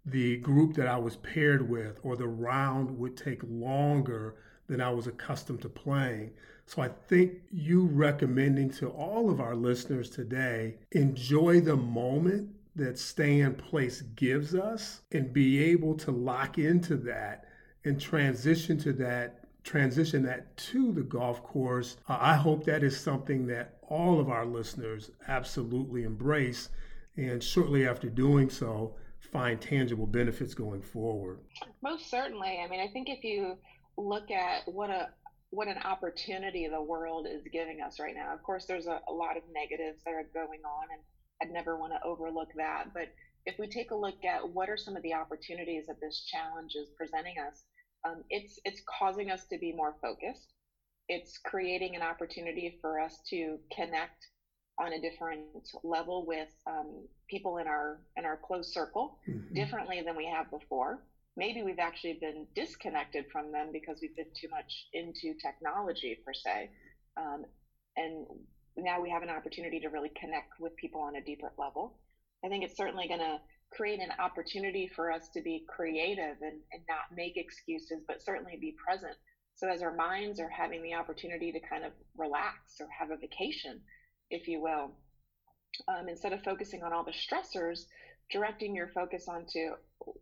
the 0.07 0.39
group 0.39 0.75
that 0.77 0.87
I 0.87 0.97
was 0.97 1.17
paired 1.17 1.69
with, 1.69 2.01
or 2.03 2.17
the 2.17 2.27
round 2.27 2.99
would 2.99 3.19
take 3.19 3.43
longer 3.45 4.37
than 4.67 4.81
I 4.81 4.91
was 4.91 5.07
accustomed 5.07 5.61
to 5.63 5.69
playing. 5.69 6.31
So 6.69 6.83
I 6.83 6.89
think 7.09 7.33
you 7.51 7.87
recommending 7.87 8.69
to 8.73 8.89
all 8.91 9.31
of 9.31 9.41
our 9.41 9.57
listeners 9.57 10.11
today 10.11 10.77
enjoy 10.93 11.63
the 11.63 11.77
moment 11.77 12.51
that 12.77 12.99
stay 12.99 13.41
in 13.41 13.55
place 13.55 14.03
gives 14.03 14.55
us 14.55 15.01
and 15.11 15.33
be 15.33 15.65
able 15.65 15.95
to 15.97 16.11
lock 16.11 16.59
into 16.59 16.97
that 16.99 17.47
and 17.87 17.99
transition 17.99 18.77
to 18.81 18.93
that 18.93 19.47
transition 19.65 20.23
that 20.25 20.55
to 20.59 20.93
the 20.93 21.03
golf 21.03 21.43
course. 21.43 21.97
Uh, 22.07 22.19
i 22.21 22.35
hope 22.35 22.65
that 22.65 22.83
is 22.83 23.01
something 23.01 23.47
that 23.47 23.79
all 23.89 24.21
of 24.21 24.29
our 24.29 24.45
listeners 24.45 25.11
absolutely 25.27 26.03
embrace 26.03 26.69
and 27.17 27.43
shortly 27.43 27.89
after 27.89 28.11
doing 28.11 28.51
so 28.51 28.95
find 29.33 29.59
tangible 29.59 30.07
benefits 30.07 30.53
going 30.53 30.83
forward. 30.83 31.39
Most 31.83 32.11
certainly. 32.11 32.61
I 32.63 32.69
mean 32.69 32.81
i 32.81 32.93
think 32.93 33.09
if 33.09 33.25
you 33.25 33.57
look 33.99 34.31
at 34.31 34.63
what 34.67 34.91
a 34.91 35.09
what 35.51 35.69
an 35.69 35.79
opportunity 35.85 36.69
the 36.69 36.83
world 36.83 37.27
is 37.27 37.43
giving 37.53 37.81
us 37.81 37.99
right 37.99 38.15
now 38.15 38.35
of 38.35 38.43
course 38.43 38.67
there's 38.67 38.87
a, 38.87 39.01
a 39.09 39.13
lot 39.13 39.37
of 39.37 39.43
negatives 39.53 40.03
that 40.05 40.13
are 40.13 40.29
going 40.35 40.61
on 40.65 40.87
and 40.93 41.01
I'd 41.43 41.51
never 41.51 41.77
want 41.77 41.93
to 41.93 42.07
overlook 42.07 42.49
that. 42.57 42.93
But 42.93 43.09
if 43.47 43.59
we 43.59 43.69
take 43.69 43.91
a 43.91 43.97
look 43.97 44.25
at 44.25 44.49
what 44.49 44.69
are 44.69 44.77
some 44.77 44.97
of 44.97 45.03
the 45.03 45.15
opportunities 45.15 45.87
that 45.87 46.01
this 46.01 46.25
challenge 46.25 46.73
is 46.75 46.89
presenting 46.97 47.35
us, 47.39 47.65
um, 48.05 48.25
it's 48.31 48.59
it's 48.65 48.83
causing 48.99 49.31
us 49.31 49.45
to 49.51 49.59
be 49.59 49.73
more 49.73 49.97
focused. 50.01 50.53
It's 51.09 51.39
creating 51.45 51.97
an 51.97 52.03
opportunity 52.03 52.79
for 52.81 53.01
us 53.01 53.19
to 53.31 53.59
connect 53.75 54.27
on 54.79 54.93
a 54.93 55.01
different 55.01 55.43
level 55.83 56.25
with 56.27 56.49
um, 56.67 57.07
people 57.29 57.59
in 57.59 57.67
our 57.67 58.01
in 58.17 58.25
our 58.25 58.37
close 58.37 58.73
circle 58.73 59.19
mm-hmm. 59.29 59.55
differently 59.55 60.03
than 60.05 60.17
we 60.17 60.27
have 60.27 60.51
before. 60.51 61.03
Maybe 61.39 61.63
we've 61.63 61.79
actually 61.79 62.19
been 62.21 62.47
disconnected 62.57 63.27
from 63.31 63.53
them 63.53 63.71
because 63.73 63.99
we've 64.03 64.17
been 64.17 64.35
too 64.39 64.49
much 64.51 64.87
into 64.93 65.39
technology 65.41 66.19
per 66.27 66.35
se, 66.35 66.69
um, 67.17 67.45
and 67.97 68.27
now 68.77 69.01
we 69.01 69.09
have 69.11 69.23
an 69.23 69.31
opportunity 69.31 69.79
to 69.81 69.89
really 69.89 70.11
connect 70.21 70.59
with 70.59 70.75
people 70.77 71.01
on 71.01 71.15
a 71.15 71.23
deeper 71.23 71.53
level. 71.57 71.95
I 72.45 72.49
think 72.49 72.65
it's 72.65 72.77
certainly 72.77 73.07
going 73.07 73.21
to 73.21 73.39
create 73.71 74.01
an 74.01 74.11
opportunity 74.19 74.89
for 74.97 75.13
us 75.13 75.29
to 75.35 75.41
be 75.43 75.63
creative 75.69 76.37
and, 76.43 76.59
and 76.73 76.83
not 76.89 77.07
make 77.15 77.37
excuses, 77.37 78.03
but 78.09 78.23
certainly 78.23 78.59
be 78.61 78.75
present. 78.85 79.15
So 79.55 79.69
as 79.69 79.83
our 79.83 79.95
minds 79.95 80.41
are 80.41 80.49
having 80.51 80.83
the 80.83 80.95
opportunity 80.95 81.53
to 81.53 81.61
kind 81.69 81.85
of 81.85 81.93
relax 82.17 82.81
or 82.81 82.89
have 82.99 83.11
a 83.11 83.17
vacation, 83.17 83.81
if 84.31 84.49
you 84.49 84.61
will, 84.61 84.97
um, 85.89 86.09
instead 86.09 86.33
of 86.33 86.43
focusing 86.43 86.83
on 86.83 86.93
all 86.93 87.05
the 87.05 87.13
stressors, 87.13 87.87
directing 88.31 88.75
your 88.75 88.89
focus 88.89 89.27
onto 89.29 89.71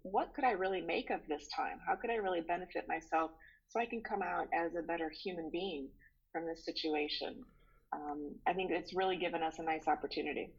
what 0.03 0.35
could 0.35 0.45
I 0.45 0.53
really 0.53 0.81
make 0.81 1.11
of 1.11 1.21
this 1.29 1.49
time? 1.55 1.79
How 1.87 1.97
could 1.97 2.11
I 2.11 2.17
really 2.17 2.41
benefit 2.41 2.89
myself 2.89 3.31
so 3.69 3.81
I 3.81 3.87
can 3.87 4.03
come 4.03 4.23
out 4.23 4.49
as 4.53 4.75
a 4.75 4.83
better 4.83 5.11
human 5.11 5.51
being 5.51 5.89
from 6.33 6.47
this 6.47 6.65
situation? 6.65 7.45
um, 7.93 8.35
I 8.47 8.53
think 8.53 8.71
it's 8.71 8.95
really 8.95 9.17
given 9.17 9.43
us 9.43 9.59
a 9.59 9.63
nice 9.63 9.89
opportunity. 9.89 10.51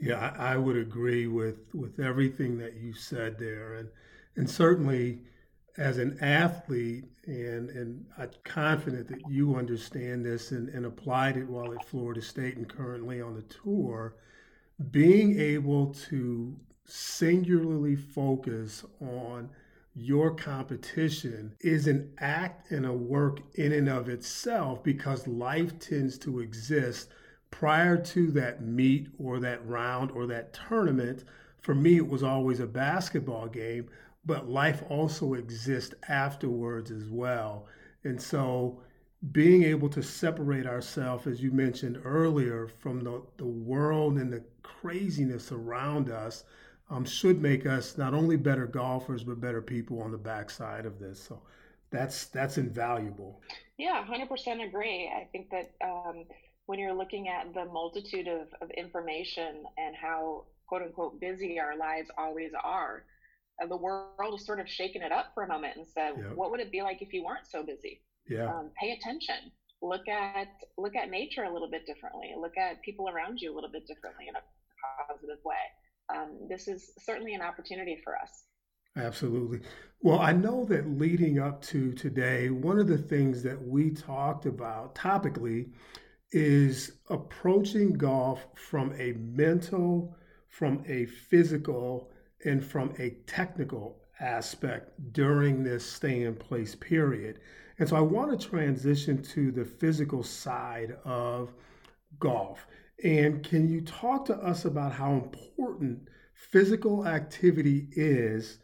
Yeah, 0.00 0.32
I, 0.38 0.54
I, 0.54 0.56
would 0.56 0.76
agree 0.76 1.26
with 1.26 1.74
with 1.74 2.00
everything 2.00 2.58
that 2.58 2.74
you 2.74 2.94
said 2.94 3.38
there, 3.38 3.74
and 3.74 3.88
and 4.36 4.48
certainly 4.48 5.20
as 5.76 5.98
an 5.98 6.18
athlete, 6.20 7.04
and 7.26 7.68
and 7.70 8.06
I'm 8.16 8.30
confident 8.44 9.08
that 9.08 9.20
you 9.28 9.56
understand 9.56 10.24
this 10.24 10.52
and, 10.52 10.68
and 10.70 10.86
applied 10.86 11.36
it 11.36 11.48
while 11.48 11.72
at 11.72 11.84
Florida 11.84 12.22
State 12.22 12.56
and 12.56 12.68
currently 12.68 13.20
on 13.20 13.34
the 13.34 13.42
tour. 13.42 14.16
Being 14.90 15.38
able 15.38 15.92
to 16.08 16.56
singularly 16.90 17.96
focus 17.96 18.84
on 19.00 19.50
your 19.94 20.34
competition 20.34 21.54
is 21.60 21.86
an 21.86 22.12
act 22.18 22.70
and 22.70 22.86
a 22.86 22.92
work 22.92 23.40
in 23.54 23.72
and 23.72 23.88
of 23.88 24.08
itself 24.08 24.82
because 24.82 25.26
life 25.26 25.78
tends 25.78 26.16
to 26.18 26.40
exist 26.40 27.08
prior 27.50 27.96
to 27.96 28.30
that 28.30 28.62
meet 28.62 29.08
or 29.18 29.40
that 29.40 29.66
round 29.66 30.10
or 30.12 30.26
that 30.26 30.52
tournament. 30.52 31.24
For 31.60 31.74
me, 31.74 31.96
it 31.96 32.08
was 32.08 32.22
always 32.22 32.60
a 32.60 32.66
basketball 32.66 33.48
game, 33.48 33.88
but 34.24 34.48
life 34.48 34.82
also 34.88 35.34
exists 35.34 35.94
afterwards 36.08 36.90
as 36.90 37.08
well. 37.08 37.66
And 38.04 38.20
so, 38.20 38.80
being 39.32 39.64
able 39.64 39.90
to 39.90 40.02
separate 40.02 40.66
ourselves, 40.66 41.26
as 41.26 41.42
you 41.42 41.50
mentioned 41.50 42.00
earlier, 42.04 42.66
from 42.66 43.00
the, 43.00 43.20
the 43.36 43.44
world 43.44 44.16
and 44.16 44.32
the 44.32 44.42
craziness 44.62 45.52
around 45.52 46.10
us 46.10 46.44
um, 46.90 47.04
should 47.04 47.40
make 47.40 47.66
us 47.66 47.96
not 47.96 48.14
only 48.14 48.36
better 48.36 48.66
golfers 48.66 49.22
but 49.22 49.40
better 49.40 49.62
people 49.62 50.02
on 50.02 50.10
the 50.10 50.18
backside 50.18 50.84
of 50.84 50.98
this. 50.98 51.22
So 51.22 51.40
that's 51.90 52.26
that's 52.26 52.58
invaluable. 52.58 53.40
Yeah, 53.78 54.04
hundred 54.04 54.28
percent 54.28 54.60
agree. 54.60 55.10
I 55.14 55.28
think 55.32 55.50
that 55.50 55.70
um, 55.84 56.24
when 56.66 56.78
you're 56.78 56.94
looking 56.94 57.28
at 57.28 57.54
the 57.54 57.64
multitude 57.64 58.28
of, 58.28 58.48
of 58.60 58.70
information 58.70 59.64
and 59.78 59.94
how 59.96 60.44
quote 60.66 60.82
unquote 60.82 61.20
busy 61.20 61.58
our 61.58 61.76
lives 61.76 62.08
always 62.18 62.52
are, 62.62 63.04
uh, 63.62 63.66
the 63.66 63.76
world 63.76 64.34
is 64.34 64.44
sort 64.44 64.60
of 64.60 64.68
shaking 64.68 65.02
it 65.02 65.12
up 65.12 65.26
for 65.34 65.44
a 65.44 65.48
moment 65.48 65.76
and 65.76 65.86
said, 65.86 66.14
yep. 66.16 66.34
what 66.34 66.50
would 66.50 66.60
it 66.60 66.70
be 66.70 66.82
like 66.82 67.02
if 67.02 67.12
you 67.12 67.24
weren't 67.24 67.46
so 67.46 67.62
busy? 67.62 68.02
Yeah. 68.28 68.46
Um, 68.46 68.70
pay 68.80 68.92
attention. 68.92 69.50
Look 69.82 70.08
at 70.08 70.48
look 70.76 70.94
at 70.94 71.08
nature 71.10 71.44
a 71.44 71.52
little 71.52 71.70
bit 71.70 71.86
differently. 71.86 72.34
Look 72.38 72.58
at 72.58 72.82
people 72.82 73.08
around 73.08 73.40
you 73.40 73.52
a 73.52 73.54
little 73.54 73.70
bit 73.70 73.86
differently 73.86 74.26
in 74.28 74.34
a 74.34 74.42
positive 75.08 75.38
way 75.44 75.56
um, 76.14 76.38
this 76.48 76.68
is 76.68 76.92
certainly 76.98 77.34
an 77.34 77.42
opportunity 77.42 78.00
for 78.02 78.16
us. 78.16 78.44
Absolutely. 78.96 79.60
Well, 80.02 80.18
I 80.18 80.32
know 80.32 80.64
that 80.64 80.98
leading 80.98 81.38
up 81.38 81.62
to 81.62 81.92
today, 81.92 82.50
one 82.50 82.78
of 82.78 82.88
the 82.88 82.98
things 82.98 83.42
that 83.42 83.60
we 83.62 83.90
talked 83.90 84.46
about 84.46 84.94
topically 84.94 85.70
is 86.32 86.92
approaching 87.08 87.92
golf 87.92 88.46
from 88.54 88.92
a 88.98 89.12
mental, 89.12 90.16
from 90.48 90.84
a 90.86 91.06
physical, 91.06 92.10
and 92.44 92.64
from 92.64 92.94
a 92.98 93.10
technical 93.26 94.00
aspect 94.20 94.90
during 95.12 95.62
this 95.62 95.84
stay 95.84 96.22
in 96.22 96.34
place 96.34 96.74
period. 96.74 97.40
And 97.78 97.88
so 97.88 97.96
I 97.96 98.00
want 98.00 98.38
to 98.38 98.48
transition 98.48 99.22
to 99.22 99.50
the 99.50 99.64
physical 99.64 100.22
side 100.22 100.96
of 101.04 101.52
golf. 102.18 102.66
And 103.02 103.42
can 103.42 103.68
you 103.68 103.80
talk 103.80 104.26
to 104.26 104.36
us 104.36 104.64
about 104.64 104.92
how 104.92 105.12
important 105.12 106.08
physical 106.34 107.06
activity 107.06 107.88
is 107.92 108.58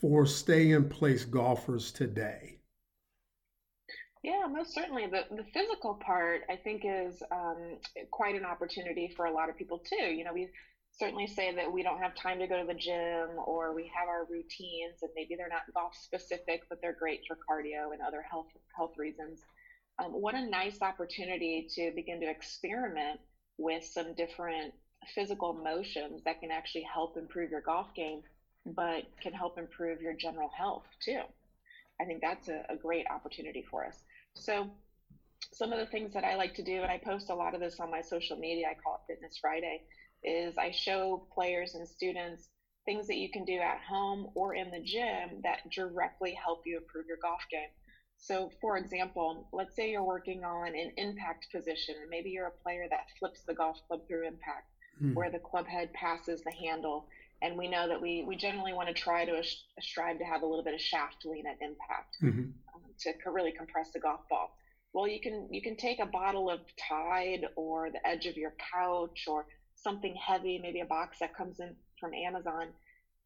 for 0.00 0.26
stay 0.26 0.70
in 0.70 0.88
place 0.88 1.24
golfers 1.24 1.92
today? 1.92 2.58
Yeah, 4.22 4.46
most 4.50 4.74
certainly. 4.74 5.06
The, 5.06 5.24
the 5.34 5.44
physical 5.54 5.94
part, 6.04 6.42
I 6.50 6.56
think, 6.56 6.82
is 6.84 7.22
um, 7.30 7.78
quite 8.10 8.34
an 8.34 8.44
opportunity 8.44 9.12
for 9.16 9.26
a 9.26 9.32
lot 9.32 9.48
of 9.48 9.56
people 9.56 9.78
too. 9.78 10.06
You 10.06 10.24
know, 10.24 10.32
we 10.32 10.48
certainly 10.98 11.28
say 11.28 11.54
that 11.54 11.72
we 11.72 11.84
don't 11.84 12.02
have 12.02 12.16
time 12.16 12.40
to 12.40 12.48
go 12.48 12.60
to 12.60 12.66
the 12.66 12.74
gym 12.74 13.28
or 13.46 13.74
we 13.74 13.90
have 13.96 14.08
our 14.08 14.26
routines 14.28 14.98
and 15.02 15.10
maybe 15.14 15.36
they're 15.36 15.48
not 15.48 15.62
golf 15.72 15.94
specific, 15.94 16.62
but 16.68 16.78
they're 16.82 16.96
great 16.98 17.20
for 17.28 17.36
cardio 17.36 17.92
and 17.92 18.02
other 18.02 18.24
health 18.28 18.48
health 18.76 18.94
reasons. 18.98 19.40
Um, 20.00 20.10
what 20.12 20.34
a 20.34 20.44
nice 20.44 20.82
opportunity 20.82 21.68
to 21.76 21.92
begin 21.94 22.20
to 22.20 22.28
experiment 22.28 23.20
with 23.58 23.84
some 23.84 24.14
different 24.14 24.72
physical 25.14 25.52
motions 25.52 26.22
that 26.24 26.40
can 26.40 26.50
actually 26.50 26.86
help 26.92 27.16
improve 27.16 27.50
your 27.50 27.60
golf 27.60 27.88
game, 27.94 28.22
but 28.64 29.04
can 29.20 29.32
help 29.32 29.58
improve 29.58 30.00
your 30.00 30.14
general 30.14 30.50
health 30.56 30.84
too. 31.04 31.20
I 32.00 32.04
think 32.04 32.20
that's 32.20 32.48
a, 32.48 32.64
a 32.68 32.76
great 32.76 33.06
opportunity 33.10 33.64
for 33.70 33.84
us. 33.84 34.04
So, 34.34 34.70
some 35.52 35.72
of 35.72 35.78
the 35.78 35.86
things 35.86 36.12
that 36.12 36.24
I 36.24 36.34
like 36.34 36.54
to 36.54 36.62
do, 36.62 36.82
and 36.82 36.90
I 36.90 36.98
post 36.98 37.30
a 37.30 37.34
lot 37.34 37.54
of 37.54 37.60
this 37.60 37.80
on 37.80 37.90
my 37.90 38.02
social 38.02 38.36
media, 38.36 38.66
I 38.70 38.74
call 38.74 38.94
it 38.96 39.12
Fitness 39.12 39.38
Friday, 39.40 39.80
is 40.22 40.54
I 40.58 40.70
show 40.70 41.26
players 41.32 41.74
and 41.74 41.88
students 41.88 42.48
things 42.84 43.06
that 43.06 43.16
you 43.16 43.28
can 43.30 43.44
do 43.44 43.58
at 43.58 43.78
home 43.88 44.26
or 44.34 44.54
in 44.54 44.70
the 44.70 44.80
gym 44.80 45.40
that 45.42 45.58
directly 45.70 46.36
help 46.42 46.60
you 46.64 46.76
improve 46.76 47.06
your 47.06 47.18
golf 47.22 47.40
game. 47.50 47.68
So, 48.18 48.50
for 48.60 48.76
example, 48.76 49.48
let's 49.52 49.76
say 49.76 49.90
you're 49.90 50.02
working 50.02 50.44
on 50.44 50.68
an 50.68 50.92
impact 50.96 51.46
position, 51.54 51.94
maybe 52.10 52.30
you're 52.30 52.48
a 52.48 52.62
player 52.62 52.86
that 52.90 53.06
flips 53.18 53.42
the 53.42 53.54
golf 53.54 53.78
club 53.86 54.00
through 54.06 54.26
impact, 54.26 54.66
hmm. 54.98 55.14
where 55.14 55.30
the 55.30 55.38
club 55.38 55.66
head 55.66 55.92
passes 55.92 56.42
the 56.42 56.52
handle. 56.52 57.06
And 57.40 57.56
we 57.56 57.68
know 57.68 57.86
that 57.86 58.02
we, 58.02 58.24
we 58.26 58.36
generally 58.36 58.72
want 58.72 58.88
to 58.88 58.94
try 58.94 59.24
to 59.24 59.42
strive 59.80 60.18
to 60.18 60.24
have 60.24 60.42
a 60.42 60.46
little 60.46 60.64
bit 60.64 60.74
of 60.74 60.80
shaft 60.80 61.24
lean 61.24 61.46
at 61.46 61.62
impact 61.62 62.16
mm-hmm. 62.20 62.50
um, 62.74 62.82
to 62.98 63.30
really 63.30 63.52
compress 63.52 63.92
the 63.92 64.00
golf 64.00 64.28
ball. 64.28 64.50
Well, 64.92 65.06
you 65.06 65.20
can 65.20 65.46
you 65.50 65.62
can 65.62 65.76
take 65.76 66.00
a 66.00 66.06
bottle 66.06 66.50
of 66.50 66.60
Tide 66.76 67.46
or 67.54 67.90
the 67.90 68.04
edge 68.06 68.26
of 68.26 68.36
your 68.36 68.54
couch 68.74 69.26
or 69.28 69.46
something 69.76 70.16
heavy, 70.16 70.58
maybe 70.58 70.80
a 70.80 70.86
box 70.86 71.18
that 71.20 71.36
comes 71.36 71.60
in 71.60 71.76
from 72.00 72.14
Amazon, 72.14 72.68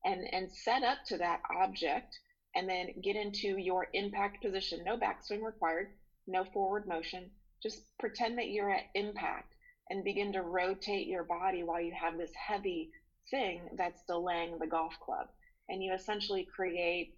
and 0.05 0.23
and 0.33 0.53
set 0.53 0.83
up 0.83 0.99
to 1.07 1.17
that 1.19 1.41
object 1.57 2.19
and 2.55 2.69
then 2.69 2.89
get 3.03 3.17
into 3.17 3.57
your 3.57 3.87
impact 3.93 4.43
position. 4.43 4.85
No 4.85 4.97
backswing 4.97 5.43
required, 5.43 5.89
no 6.27 6.45
forward 6.45 6.87
motion. 6.87 7.31
Just 7.63 7.81
pretend 7.99 8.39
that 8.39 8.49
you're 8.49 8.71
at 8.71 8.85
impact 8.95 9.55
and 9.91 10.05
begin 10.05 10.33
to 10.33 10.43
rotate 10.43 11.07
your 11.07 11.25
body 11.25 11.63
while 11.63 11.81
you 11.81 11.93
have 11.99 12.17
this 12.17 12.33
heavy 12.35 12.91
thing 13.31 13.69
that's 13.77 14.03
delaying 14.09 14.59
the 14.59 14.67
golf 14.67 14.95
club. 15.05 15.27
And 15.69 15.83
you 15.83 15.93
essentially 15.95 16.47
create 16.55 17.11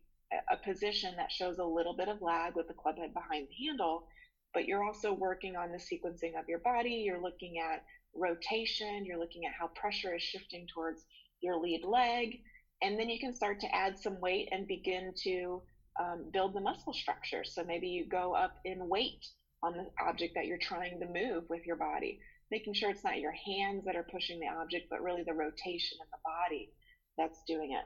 a 0.50 0.56
position 0.56 1.14
that 1.16 1.30
shows 1.30 1.58
a 1.58 1.64
little 1.64 1.94
bit 1.94 2.08
of 2.08 2.22
lag 2.22 2.54
with 2.56 2.68
the 2.68 2.74
club 2.74 2.98
head 2.98 3.12
behind 3.14 3.46
the 3.48 3.66
handle, 3.66 4.04
but 4.52 4.66
you're 4.66 4.84
also 4.84 5.12
working 5.12 5.56
on 5.56 5.70
the 5.70 5.78
sequencing 5.78 6.38
of 6.38 6.48
your 6.48 6.58
body. 6.58 7.02
You're 7.04 7.20
looking 7.20 7.58
at 7.58 7.82
rotation, 8.14 9.04
you're 9.04 9.18
looking 9.18 9.44
at 9.46 9.52
how 9.58 9.68
pressure 9.74 10.14
is 10.14 10.22
shifting 10.22 10.66
towards 10.72 11.04
your 11.40 11.56
lead 11.56 11.82
leg, 11.84 12.40
and 12.82 12.98
then 12.98 13.08
you 13.08 13.18
can 13.18 13.34
start 13.34 13.60
to 13.60 13.74
add 13.74 13.98
some 13.98 14.20
weight 14.20 14.48
and 14.52 14.66
begin 14.66 15.12
to 15.24 15.62
um, 16.00 16.30
build 16.32 16.54
the 16.54 16.60
muscle 16.60 16.92
structure. 16.92 17.44
So 17.44 17.64
maybe 17.64 17.88
you 17.88 18.06
go 18.08 18.34
up 18.34 18.54
in 18.64 18.88
weight 18.88 19.26
on 19.62 19.72
the 19.72 19.86
object 20.06 20.34
that 20.34 20.46
you're 20.46 20.58
trying 20.58 21.00
to 21.00 21.06
move 21.06 21.44
with 21.48 21.64
your 21.66 21.76
body, 21.76 22.18
making 22.50 22.74
sure 22.74 22.90
it's 22.90 23.04
not 23.04 23.20
your 23.20 23.32
hands 23.32 23.84
that 23.86 23.96
are 23.96 24.06
pushing 24.12 24.40
the 24.40 24.48
object, 24.48 24.86
but 24.90 25.02
really 25.02 25.22
the 25.22 25.32
rotation 25.32 25.98
in 26.00 26.06
the 26.10 26.18
body 26.24 26.70
that's 27.16 27.42
doing 27.46 27.72
it. 27.72 27.84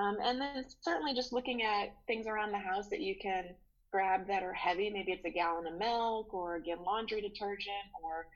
Um, 0.00 0.16
and 0.22 0.40
then 0.40 0.64
certainly 0.80 1.12
just 1.12 1.32
looking 1.32 1.62
at 1.62 1.88
things 2.06 2.26
around 2.26 2.52
the 2.52 2.58
house 2.58 2.88
that 2.90 3.00
you 3.00 3.16
can 3.20 3.44
grab 3.92 4.28
that 4.28 4.42
are 4.42 4.52
heavy. 4.52 4.90
Maybe 4.90 5.12
it's 5.12 5.24
a 5.24 5.30
gallon 5.30 5.66
of 5.66 5.78
milk 5.78 6.32
or 6.32 6.56
again 6.56 6.78
laundry 6.86 7.20
detergent 7.20 7.88
or 8.02 8.26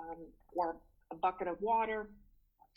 um, 0.00 0.26
or 0.54 0.76
a 1.12 1.16
bucket 1.16 1.48
of 1.48 1.56
water. 1.60 2.08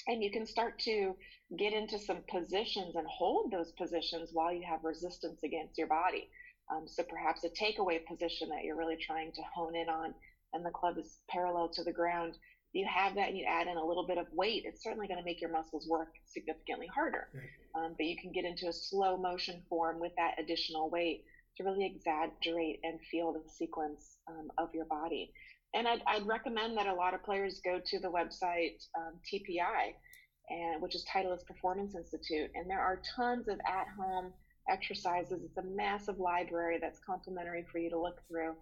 And 0.08 0.24
you 0.24 0.32
can 0.32 0.46
start 0.46 0.80
to 0.80 1.16
get 1.58 1.74
into 1.74 1.98
some 1.98 2.24
positions 2.30 2.96
and 2.96 3.08
hold 3.08 3.52
those 3.52 3.72
positions 3.74 4.32
while 4.34 4.54
you 4.54 4.64
have 4.68 4.84
resistance 4.84 5.44
against 5.44 5.78
your 5.78 5.88
body. 5.88 6.30
Um, 6.72 6.88
so 6.88 7.04
perhaps 7.04 7.44
a 7.44 7.50
takeaway 7.50 8.00
position 8.06 8.50
that 8.50 8.64
you're 8.64 8.78
really 8.78 8.98
trying 8.98 9.32
to 9.34 9.42
hone 9.54 9.76
in 9.76 9.90
on, 9.90 10.14
and 10.54 10.66
the 10.66 10.72
club 10.72 10.98
is 10.98 11.20
parallel 11.30 11.70
to 11.74 11.84
the 11.84 11.92
ground 11.92 12.36
you 12.74 12.88
have 12.92 13.16
that 13.16 13.30
and 13.30 13.38
you 13.38 13.46
add 13.48 13.68
in 13.68 13.78
a 13.78 13.86
little 13.86 14.06
bit 14.06 14.18
of 14.18 14.26
weight, 14.34 14.64
it's 14.66 14.84
certainly 14.84 15.08
going 15.08 15.20
to 15.20 15.24
make 15.24 15.40
your 15.40 15.52
muscles 15.52 15.88
work 15.88 16.10
significantly 16.26 16.88
harder. 16.88 17.28
Um, 17.76 17.94
but 17.98 18.06
you 18.06 18.18
can 18.18 18.32
get 18.32 18.46
into 18.46 18.68
a 18.68 18.74
slow 18.74 19.16
motion 19.16 19.62
form 19.70 20.00
with 20.00 20.12
that 20.18 20.34
additional 20.40 20.90
weight 20.90 21.24
to 21.58 21.64
really 21.64 21.86
exaggerate 21.86 22.80
and 22.84 23.00
feel 23.12 23.32
the 23.32 23.44
sequence 23.48 24.18
um, 24.28 24.50
of 24.58 24.70
your 24.74 24.86
body. 24.86 25.32
And 25.74 25.88
I'd, 25.88 26.02
I'd, 26.06 26.28
recommend 26.28 26.78
that 26.78 26.88
a 26.88 26.94
lot 26.94 27.14
of 27.14 27.24
players 27.24 27.60
go 27.66 27.80
to 27.84 28.00
the 28.00 28.10
website 28.10 28.86
um, 28.96 29.14
TPI, 29.32 29.94
and 30.50 30.82
which 30.82 30.96
is 30.96 31.04
Titleist 31.06 31.48
Performance 31.48 31.96
Institute, 31.96 32.52
and 32.54 32.70
there 32.70 32.80
are 32.80 33.02
tons 33.16 33.48
of 33.48 33.60
at-home 33.66 34.34
exercises. 34.70 35.42
It's 35.44 35.58
a 35.58 35.64
massive 35.64 36.20
library 36.20 36.78
that's 36.80 37.00
complimentary 37.00 37.66
for 37.72 37.80
you 37.80 37.90
to 37.90 38.00
look 38.00 38.22
through. 38.28 38.54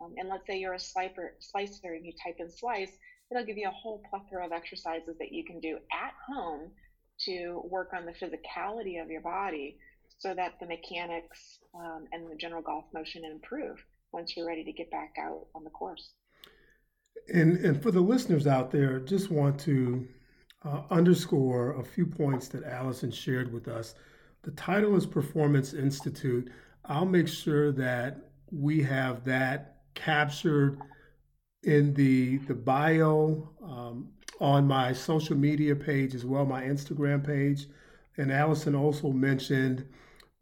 Um, 0.00 0.14
and 0.16 0.28
let's 0.28 0.46
say 0.46 0.58
you're 0.58 0.74
a 0.74 0.80
slicer, 0.80 1.34
slicer 1.38 1.92
and 1.94 2.04
you 2.04 2.12
type 2.22 2.36
in 2.38 2.50
slice, 2.50 2.90
it'll 3.30 3.44
give 3.44 3.56
you 3.56 3.68
a 3.68 3.72
whole 3.72 4.02
plethora 4.10 4.46
of 4.46 4.52
exercises 4.52 5.16
that 5.18 5.32
you 5.32 5.44
can 5.44 5.60
do 5.60 5.78
at 5.92 6.12
home 6.26 6.70
to 7.20 7.62
work 7.64 7.90
on 7.94 8.06
the 8.06 8.12
physicality 8.12 9.00
of 9.00 9.08
your 9.08 9.20
body 9.20 9.76
so 10.18 10.34
that 10.34 10.54
the 10.60 10.66
mechanics 10.66 11.58
um, 11.74 12.06
and 12.12 12.30
the 12.30 12.36
general 12.36 12.62
golf 12.62 12.84
motion 12.92 13.24
improve 13.24 13.76
once 14.12 14.36
you're 14.36 14.46
ready 14.46 14.64
to 14.64 14.72
get 14.72 14.90
back 14.90 15.14
out 15.18 15.46
on 15.54 15.64
the 15.64 15.70
course. 15.70 16.12
And, 17.32 17.56
and 17.58 17.82
for 17.82 17.90
the 17.90 18.00
listeners 18.00 18.46
out 18.46 18.70
there, 18.70 19.00
just 19.00 19.30
want 19.30 19.58
to 19.60 20.06
uh, 20.64 20.82
underscore 20.90 21.78
a 21.80 21.84
few 21.84 22.06
points 22.06 22.48
that 22.48 22.64
Alison 22.64 23.10
shared 23.10 23.52
with 23.52 23.68
us. 23.68 23.94
The 24.42 24.50
Titleist 24.52 25.10
Performance 25.10 25.72
Institute, 25.72 26.50
I'll 26.84 27.06
make 27.06 27.28
sure 27.28 27.72
that 27.72 28.30
we 28.50 28.82
have 28.82 29.24
that 29.24 29.78
captured 29.94 30.78
in 31.62 31.94
the 31.94 32.38
the 32.38 32.54
bio 32.54 33.48
um, 33.62 34.08
on 34.40 34.66
my 34.66 34.92
social 34.92 35.36
media 35.36 35.74
page 35.74 36.14
as 36.14 36.24
well, 36.24 36.44
my 36.44 36.62
Instagram 36.62 37.24
page. 37.24 37.66
And 38.16 38.30
Alison 38.30 38.74
also 38.74 39.10
mentioned 39.10 39.86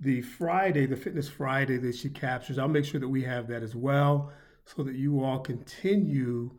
the 0.01 0.21
Friday, 0.23 0.87
the 0.87 0.97
Fitness 0.97 1.29
Friday 1.29 1.79
that 1.79 1.95
she 1.95 2.11
captures. 2.11 2.59
I'll 2.59 2.69
make 2.69 2.85
sure 2.85 3.01
that 3.01 3.09
we 3.09 3.23
have 3.23 3.47
that 3.49 3.63
as 3.63 3.77
well 3.77 4.33
so 4.65 4.83
that 4.83 4.97
you 4.97 5.23
all 5.23 5.39
continue 5.39 6.51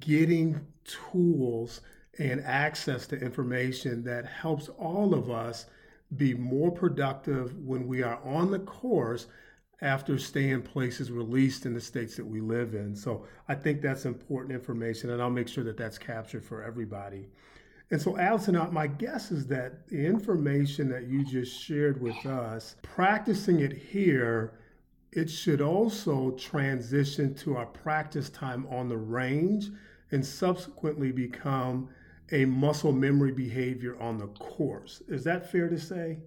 getting 0.00 0.60
tools 0.84 1.80
and 2.18 2.40
access 2.42 3.06
to 3.06 3.20
information 3.20 4.02
that 4.04 4.26
helps 4.26 4.68
all 4.70 5.14
of 5.14 5.30
us 5.30 5.66
be 6.16 6.34
more 6.34 6.70
productive 6.70 7.56
when 7.58 7.86
we 7.86 8.02
are 8.02 8.18
on 8.24 8.50
the 8.50 8.58
course 8.60 9.26
after 9.80 10.18
staying 10.18 10.62
places 10.62 11.10
released 11.12 11.64
in 11.64 11.74
the 11.74 11.80
states 11.80 12.16
that 12.16 12.26
we 12.26 12.40
live 12.40 12.74
in. 12.74 12.96
So 12.96 13.26
I 13.48 13.54
think 13.54 13.80
that's 13.80 14.06
important 14.06 14.52
information, 14.52 15.10
and 15.10 15.22
I'll 15.22 15.30
make 15.30 15.48
sure 15.48 15.62
that 15.64 15.76
that's 15.76 15.98
captured 15.98 16.44
for 16.44 16.62
everybody. 16.62 17.28
And 17.90 18.02
so, 18.02 18.18
Alison, 18.18 18.56
uh, 18.56 18.68
my 18.70 18.86
guess 18.86 19.30
is 19.30 19.46
that 19.46 19.88
the 19.88 20.04
information 20.04 20.88
that 20.90 21.06
you 21.06 21.24
just 21.24 21.58
shared 21.58 22.02
with 22.02 22.26
us, 22.26 22.76
practicing 22.82 23.60
it 23.60 23.72
here, 23.72 24.52
it 25.18 25.28
should 25.28 25.60
also 25.60 26.30
transition 26.32 27.34
to 27.34 27.56
our 27.56 27.66
practice 27.66 28.30
time 28.30 28.66
on 28.70 28.88
the 28.88 28.96
range 28.96 29.66
and 30.12 30.24
subsequently 30.24 31.10
become 31.10 31.88
a 32.30 32.44
muscle 32.44 32.92
memory 32.92 33.32
behavior 33.32 34.00
on 34.00 34.16
the 34.16 34.28
course. 34.28 35.02
Is 35.08 35.24
that 35.24 35.50
fair 35.50 35.68
to 35.68 35.78
say? 35.78 36.18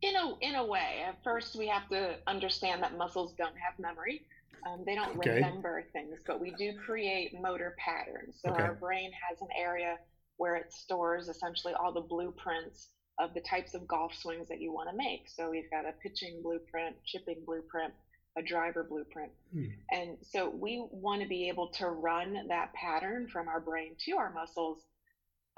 In 0.00 0.16
a 0.16 0.32
in 0.40 0.54
a 0.54 0.64
way, 0.64 1.04
at 1.06 1.22
first 1.22 1.56
we 1.56 1.66
have 1.66 1.86
to 1.90 2.16
understand 2.26 2.82
that 2.82 2.96
muscles 2.96 3.34
don't 3.36 3.56
have 3.58 3.78
memory. 3.78 4.22
Um, 4.66 4.82
they 4.86 4.94
don't 4.94 5.18
okay. 5.18 5.34
remember 5.34 5.84
things, 5.92 6.20
but 6.26 6.40
we 6.40 6.52
do 6.52 6.72
create 6.78 7.38
motor 7.38 7.76
patterns. 7.78 8.40
So 8.42 8.50
okay. 8.50 8.62
our 8.62 8.74
brain 8.74 9.10
has 9.28 9.42
an 9.42 9.48
area 9.54 9.98
where 10.38 10.56
it 10.56 10.72
stores 10.72 11.28
essentially 11.28 11.74
all 11.74 11.92
the 11.92 12.00
blueprints 12.00 12.88
of 13.20 13.34
the 13.34 13.40
types 13.40 13.74
of 13.74 13.86
golf 13.86 14.14
swings 14.14 14.48
that 14.48 14.60
you 14.60 14.72
want 14.72 14.88
to 14.90 14.96
make. 14.96 15.28
So 15.28 15.50
we've 15.50 15.70
got 15.70 15.84
a 15.84 15.92
pitching 16.02 16.40
blueprint, 16.42 16.96
chipping 17.04 17.42
blueprint, 17.44 17.92
a 18.38 18.42
driver 18.42 18.86
blueprint. 18.88 19.32
Hmm. 19.52 19.66
And 19.90 20.16
so 20.22 20.48
we 20.48 20.86
want 20.90 21.22
to 21.22 21.28
be 21.28 21.48
able 21.48 21.68
to 21.78 21.88
run 21.88 22.46
that 22.48 22.72
pattern 22.74 23.28
from 23.28 23.48
our 23.48 23.60
brain 23.60 23.96
to 24.06 24.16
our 24.16 24.32
muscles 24.32 24.78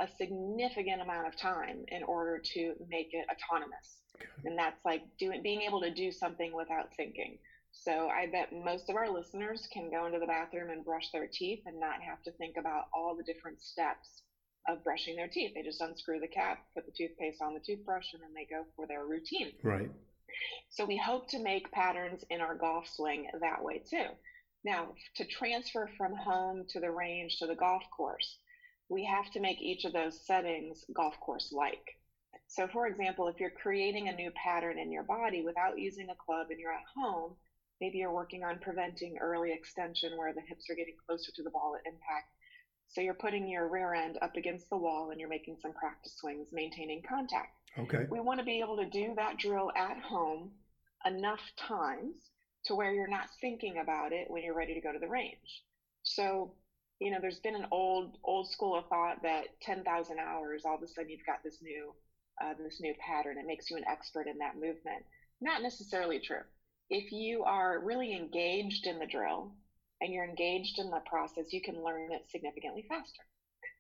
a 0.00 0.08
significant 0.18 1.00
amount 1.00 1.28
of 1.28 1.36
time 1.36 1.84
in 1.88 2.02
order 2.02 2.40
to 2.54 2.74
make 2.88 3.10
it 3.12 3.26
autonomous. 3.30 3.98
Okay. 4.16 4.26
And 4.46 4.58
that's 4.58 4.84
like 4.84 5.02
doing 5.18 5.42
being 5.42 5.62
able 5.62 5.80
to 5.82 5.92
do 5.92 6.10
something 6.10 6.52
without 6.54 6.94
thinking. 6.96 7.38
So 7.72 8.08
I 8.08 8.26
bet 8.26 8.52
most 8.52 8.90
of 8.90 8.96
our 8.96 9.10
listeners 9.10 9.68
can 9.72 9.90
go 9.90 10.06
into 10.06 10.18
the 10.18 10.26
bathroom 10.26 10.70
and 10.70 10.84
brush 10.84 11.10
their 11.12 11.28
teeth 11.32 11.60
and 11.66 11.78
not 11.78 12.02
have 12.02 12.22
to 12.24 12.32
think 12.32 12.56
about 12.58 12.84
all 12.94 13.16
the 13.16 13.22
different 13.22 13.62
steps 13.62 14.22
of 14.68 14.84
brushing 14.84 15.16
their 15.16 15.28
teeth. 15.28 15.52
They 15.54 15.62
just 15.62 15.80
unscrew 15.80 16.20
the 16.20 16.28
cap, 16.28 16.58
put 16.74 16.86
the 16.86 16.92
toothpaste 16.92 17.42
on 17.42 17.54
the 17.54 17.60
toothbrush, 17.60 18.12
and 18.12 18.22
then 18.22 18.32
they 18.34 18.46
go 18.48 18.64
for 18.76 18.86
their 18.86 19.04
routine. 19.04 19.52
Right. 19.62 19.90
So 20.70 20.84
we 20.84 20.96
hope 20.96 21.28
to 21.30 21.42
make 21.42 21.70
patterns 21.72 22.24
in 22.30 22.40
our 22.40 22.54
golf 22.54 22.88
swing 22.88 23.28
that 23.40 23.62
way 23.62 23.82
too. 23.88 24.06
Now, 24.64 24.94
to 25.16 25.24
transfer 25.24 25.90
from 25.98 26.14
home 26.14 26.64
to 26.70 26.80
the 26.80 26.90
range 26.90 27.38
to 27.38 27.46
the 27.46 27.54
golf 27.54 27.82
course, 27.94 28.38
we 28.88 29.04
have 29.04 29.30
to 29.32 29.40
make 29.40 29.60
each 29.60 29.84
of 29.84 29.92
those 29.92 30.24
settings 30.24 30.84
golf 30.94 31.18
course 31.20 31.52
like. 31.52 31.98
So, 32.46 32.68
for 32.68 32.86
example, 32.86 33.28
if 33.28 33.40
you're 33.40 33.50
creating 33.50 34.08
a 34.08 34.14
new 34.14 34.30
pattern 34.32 34.78
in 34.78 34.92
your 34.92 35.02
body 35.04 35.42
without 35.42 35.78
using 35.78 36.10
a 36.10 36.24
club 36.24 36.48
and 36.50 36.60
you're 36.60 36.72
at 36.72 36.84
home, 36.96 37.34
maybe 37.80 37.98
you're 37.98 38.12
working 38.12 38.44
on 38.44 38.58
preventing 38.60 39.18
early 39.18 39.52
extension 39.52 40.16
where 40.16 40.32
the 40.32 40.42
hips 40.42 40.68
are 40.70 40.76
getting 40.76 40.96
closer 41.06 41.32
to 41.34 41.42
the 41.42 41.50
ball 41.50 41.74
at 41.74 41.86
impact. 41.90 42.28
So, 42.92 43.00
you're 43.00 43.14
putting 43.14 43.48
your 43.48 43.68
rear 43.68 43.94
end 43.94 44.18
up 44.22 44.36
against 44.36 44.68
the 44.70 44.76
wall 44.76 45.10
and 45.10 45.18
you're 45.18 45.28
making 45.28 45.56
some 45.60 45.72
practice 45.72 46.16
swings, 46.18 46.48
maintaining 46.52 47.02
contact. 47.02 47.56
Okay. 47.78 48.06
We 48.10 48.20
want 48.20 48.38
to 48.38 48.44
be 48.44 48.60
able 48.60 48.76
to 48.76 48.86
do 48.86 49.14
that 49.16 49.38
drill 49.38 49.72
at 49.76 49.98
home 49.98 50.50
enough 51.06 51.40
times 51.56 52.16
to 52.66 52.74
where 52.74 52.92
you're 52.92 53.08
not 53.08 53.28
thinking 53.40 53.78
about 53.78 54.12
it 54.12 54.30
when 54.30 54.42
you're 54.42 54.56
ready 54.56 54.74
to 54.74 54.80
go 54.80 54.92
to 54.92 54.98
the 54.98 55.08
range. 55.08 55.64
So, 56.02 56.54
you 57.00 57.10
know, 57.10 57.18
there's 57.20 57.40
been 57.40 57.56
an 57.56 57.66
old 57.70 58.18
old 58.24 58.50
school 58.50 58.76
of 58.76 58.86
thought 58.88 59.22
that 59.22 59.60
10,000 59.62 60.18
hours, 60.18 60.62
all 60.64 60.76
of 60.76 60.82
a 60.82 60.86
sudden 60.86 61.10
you've 61.10 61.26
got 61.26 61.42
this 61.42 61.58
new 61.62 61.94
uh, 62.42 62.54
this 62.58 62.80
new 62.80 62.94
pattern. 63.04 63.38
It 63.38 63.46
makes 63.46 63.70
you 63.70 63.76
an 63.76 63.84
expert 63.90 64.26
in 64.26 64.38
that 64.38 64.54
movement. 64.54 65.04
Not 65.40 65.62
necessarily 65.62 66.20
true. 66.20 66.42
If 66.90 67.12
you 67.12 67.42
are 67.44 67.80
really 67.80 68.14
engaged 68.14 68.86
in 68.86 68.98
the 68.98 69.06
drill 69.06 69.54
and 70.02 70.12
you're 70.12 70.24
engaged 70.24 70.78
in 70.78 70.90
the 70.90 71.00
process, 71.06 71.52
you 71.52 71.62
can 71.62 71.82
learn 71.82 72.12
it 72.12 72.28
significantly 72.28 72.84
faster. 72.88 73.22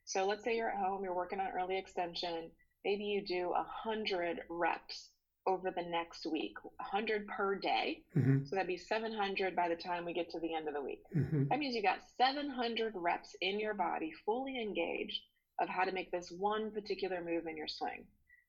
So 0.04 0.26
let's 0.26 0.44
say 0.44 0.56
you're 0.56 0.70
at 0.70 0.78
home, 0.78 1.02
you're 1.02 1.14
working 1.14 1.40
on 1.40 1.48
early 1.48 1.76
extension. 1.76 2.50
Maybe 2.84 3.04
you 3.04 3.26
do 3.26 3.52
a 3.52 3.66
hundred 3.68 4.40
reps 4.48 5.10
over 5.46 5.72
the 5.72 5.82
next 5.82 6.24
week, 6.30 6.54
100 6.62 7.26
per 7.26 7.56
day. 7.56 8.02
Mm-hmm. 8.16 8.44
So 8.44 8.54
that'd 8.54 8.68
be 8.68 8.76
700 8.76 9.56
by 9.56 9.68
the 9.68 9.76
time 9.76 10.04
we 10.04 10.14
get 10.14 10.30
to 10.30 10.40
the 10.40 10.54
end 10.54 10.68
of 10.68 10.74
the 10.74 10.82
week. 10.82 11.02
Mm-hmm. 11.16 11.44
That 11.50 11.58
means 11.58 11.74
you 11.74 11.82
got 11.82 11.98
700 12.16 12.92
reps 12.94 13.34
in 13.40 13.58
your 13.58 13.74
body, 13.74 14.12
fully 14.24 14.60
engaged, 14.60 15.20
of 15.60 15.68
how 15.68 15.84
to 15.84 15.92
make 15.92 16.10
this 16.12 16.30
one 16.30 16.70
particular 16.70 17.22
move 17.24 17.46
in 17.46 17.56
your 17.56 17.68
swing. 17.68 18.04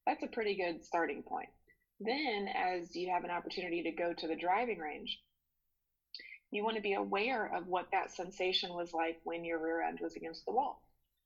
That's 0.05 0.23
a 0.23 0.27
pretty 0.27 0.55
good 0.55 0.83
starting 0.83 1.23
point. 1.23 1.49
Then, 1.99 2.47
as 2.55 2.95
you 2.95 3.11
have 3.11 3.23
an 3.23 3.31
opportunity 3.31 3.83
to 3.83 3.91
go 3.91 4.13
to 4.13 4.27
the 4.27 4.35
driving 4.35 4.79
range, 4.79 5.19
you 6.53 6.63
want 6.63 6.75
to 6.75 6.81
be 6.81 6.93
aware 6.93 7.49
of 7.53 7.67
what 7.67 7.87
that 7.91 8.11
sensation 8.11 8.73
was 8.73 8.91
like 8.93 9.17
when 9.23 9.43
your 9.43 9.59
rear 9.59 9.81
end 9.81 9.99
was 10.01 10.15
against 10.15 10.45
the 10.45 10.53
wall. 10.53 10.81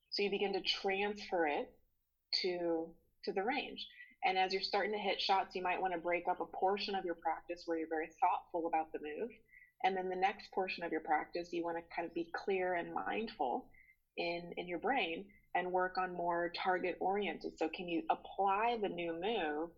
So 0.09 0.23
you 0.23 0.29
begin 0.29 0.53
to 0.53 0.61
transfer 0.61 1.47
it 1.47 1.67
to 2.41 2.93
to 3.25 3.33
the 3.33 3.43
range. 3.43 3.85
And 4.23 4.37
as 4.37 4.51
you're 4.51 4.61
starting 4.61 4.93
to 4.93 4.97
hit 4.97 5.19
shots, 5.19 5.53
you 5.53 5.61
might 5.61 5.81
want 5.81 5.93
to 5.93 5.99
break 5.99 6.23
up 6.29 6.39
a 6.39 6.57
portion 6.57 6.95
of 6.95 7.05
your 7.05 7.15
practice 7.21 7.63
where 7.65 7.77
you're 7.77 7.87
very 7.89 8.09
thoughtful 8.21 8.67
about 8.67 8.87
the 8.93 8.99
move. 8.99 9.29
And 9.83 9.95
then 9.95 10.09
the 10.09 10.15
next 10.15 10.47
portion 10.53 10.83
of 10.83 10.91
your 10.91 11.01
practice, 11.01 11.49
you 11.51 11.63
want 11.63 11.77
to 11.77 11.83
kind 11.95 12.07
of 12.07 12.13
be 12.13 12.27
clear 12.33 12.73
and 12.75 12.93
mindful 12.93 13.67
in, 14.17 14.51
in 14.57 14.67
your 14.67 14.79
brain 14.79 15.25
and 15.55 15.71
work 15.71 15.97
on 15.97 16.11
more 16.13 16.51
target 16.63 16.95
oriented. 16.99 17.57
So, 17.57 17.69
can 17.73 17.87
you 17.87 18.01
apply 18.09 18.77
the 18.81 18.89
new 18.89 19.13
move 19.13 19.69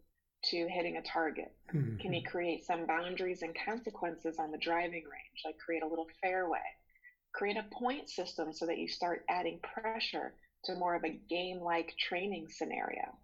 to 0.45 0.67
hitting 0.67 0.97
a 0.97 1.01
target? 1.01 1.51
Mm-hmm. 1.73 1.97
Can 1.97 2.13
you 2.13 2.21
create 2.23 2.65
some 2.65 2.85
boundaries 2.85 3.41
and 3.41 3.55
consequences 3.65 4.37
on 4.39 4.51
the 4.51 4.57
driving 4.57 5.03
range, 5.03 5.41
like 5.45 5.57
create 5.57 5.83
a 5.83 5.87
little 5.87 6.07
fairway? 6.21 6.59
Create 7.33 7.57
a 7.57 7.75
point 7.75 8.09
system 8.09 8.51
so 8.51 8.65
that 8.65 8.77
you 8.77 8.87
start 8.87 9.23
adding 9.29 9.59
pressure 9.61 10.33
to 10.65 10.75
more 10.75 10.95
of 10.95 11.03
a 11.03 11.19
game 11.29 11.59
like 11.59 11.93
training 11.99 12.47
scenario. 12.49 13.17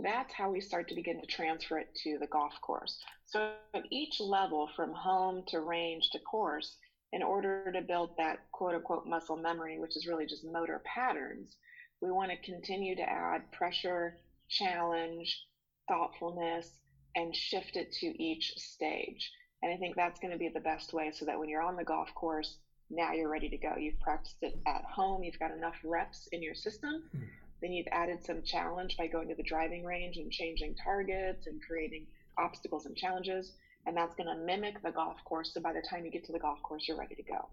That's 0.00 0.32
how 0.32 0.50
we 0.50 0.60
start 0.60 0.88
to 0.88 0.94
begin 0.94 1.20
to 1.20 1.26
transfer 1.26 1.78
it 1.78 1.88
to 2.04 2.18
the 2.20 2.28
golf 2.28 2.54
course. 2.62 2.96
So, 3.24 3.52
at 3.74 3.82
each 3.90 4.20
level, 4.20 4.68
from 4.76 4.92
home 4.92 5.42
to 5.48 5.60
range 5.60 6.10
to 6.10 6.20
course, 6.20 6.76
in 7.12 7.22
order 7.22 7.70
to 7.72 7.80
build 7.82 8.12
that 8.16 8.38
quote 8.52 8.74
unquote 8.74 9.06
muscle 9.06 9.36
memory, 9.36 9.78
which 9.78 9.96
is 9.96 10.06
really 10.06 10.26
just 10.26 10.44
motor 10.44 10.80
patterns, 10.84 11.56
we 12.00 12.10
want 12.10 12.30
to 12.30 12.36
continue 12.38 12.94
to 12.94 13.02
add 13.02 13.50
pressure, 13.50 14.16
challenge, 14.48 15.42
thoughtfulness, 15.88 16.70
and 17.16 17.34
shift 17.34 17.76
it 17.76 17.92
to 18.00 18.22
each 18.22 18.54
stage. 18.56 19.32
And 19.62 19.72
I 19.72 19.76
think 19.76 19.96
that's 19.96 20.20
going 20.20 20.32
to 20.32 20.38
be 20.38 20.48
the 20.48 20.60
best 20.60 20.92
way 20.92 21.10
so 21.12 21.24
that 21.24 21.38
when 21.38 21.48
you're 21.48 21.62
on 21.62 21.76
the 21.76 21.84
golf 21.84 22.14
course, 22.14 22.58
now 22.90 23.12
you're 23.12 23.30
ready 23.30 23.48
to 23.48 23.56
go. 23.56 23.74
You've 23.76 24.00
practiced 24.00 24.36
it 24.42 24.58
at 24.66 24.84
home, 24.84 25.22
you've 25.24 25.38
got 25.38 25.50
enough 25.50 25.76
reps 25.84 26.28
in 26.32 26.42
your 26.42 26.54
system. 26.54 27.02
Mm. 27.16 27.22
Then 27.60 27.72
you've 27.72 27.88
added 27.90 28.24
some 28.24 28.42
challenge 28.42 28.96
by 28.96 29.08
going 29.08 29.28
to 29.28 29.34
the 29.34 29.42
driving 29.42 29.84
range 29.84 30.16
and 30.16 30.30
changing 30.30 30.76
targets 30.76 31.48
and 31.48 31.60
creating 31.60 32.06
obstacles 32.38 32.86
and 32.86 32.96
challenges. 32.96 33.52
And 33.86 33.96
that's 33.96 34.14
going 34.14 34.28
to 34.28 34.44
mimic 34.44 34.82
the 34.82 34.92
golf 34.92 35.16
course. 35.24 35.52
So 35.54 35.60
by 35.60 35.72
the 35.72 35.82
time 35.82 36.04
you 36.04 36.10
get 36.10 36.24
to 36.26 36.32
the 36.32 36.38
golf 36.38 36.62
course, 36.62 36.86
you're 36.86 36.98
ready 36.98 37.16
to 37.16 37.22
go. 37.22 37.48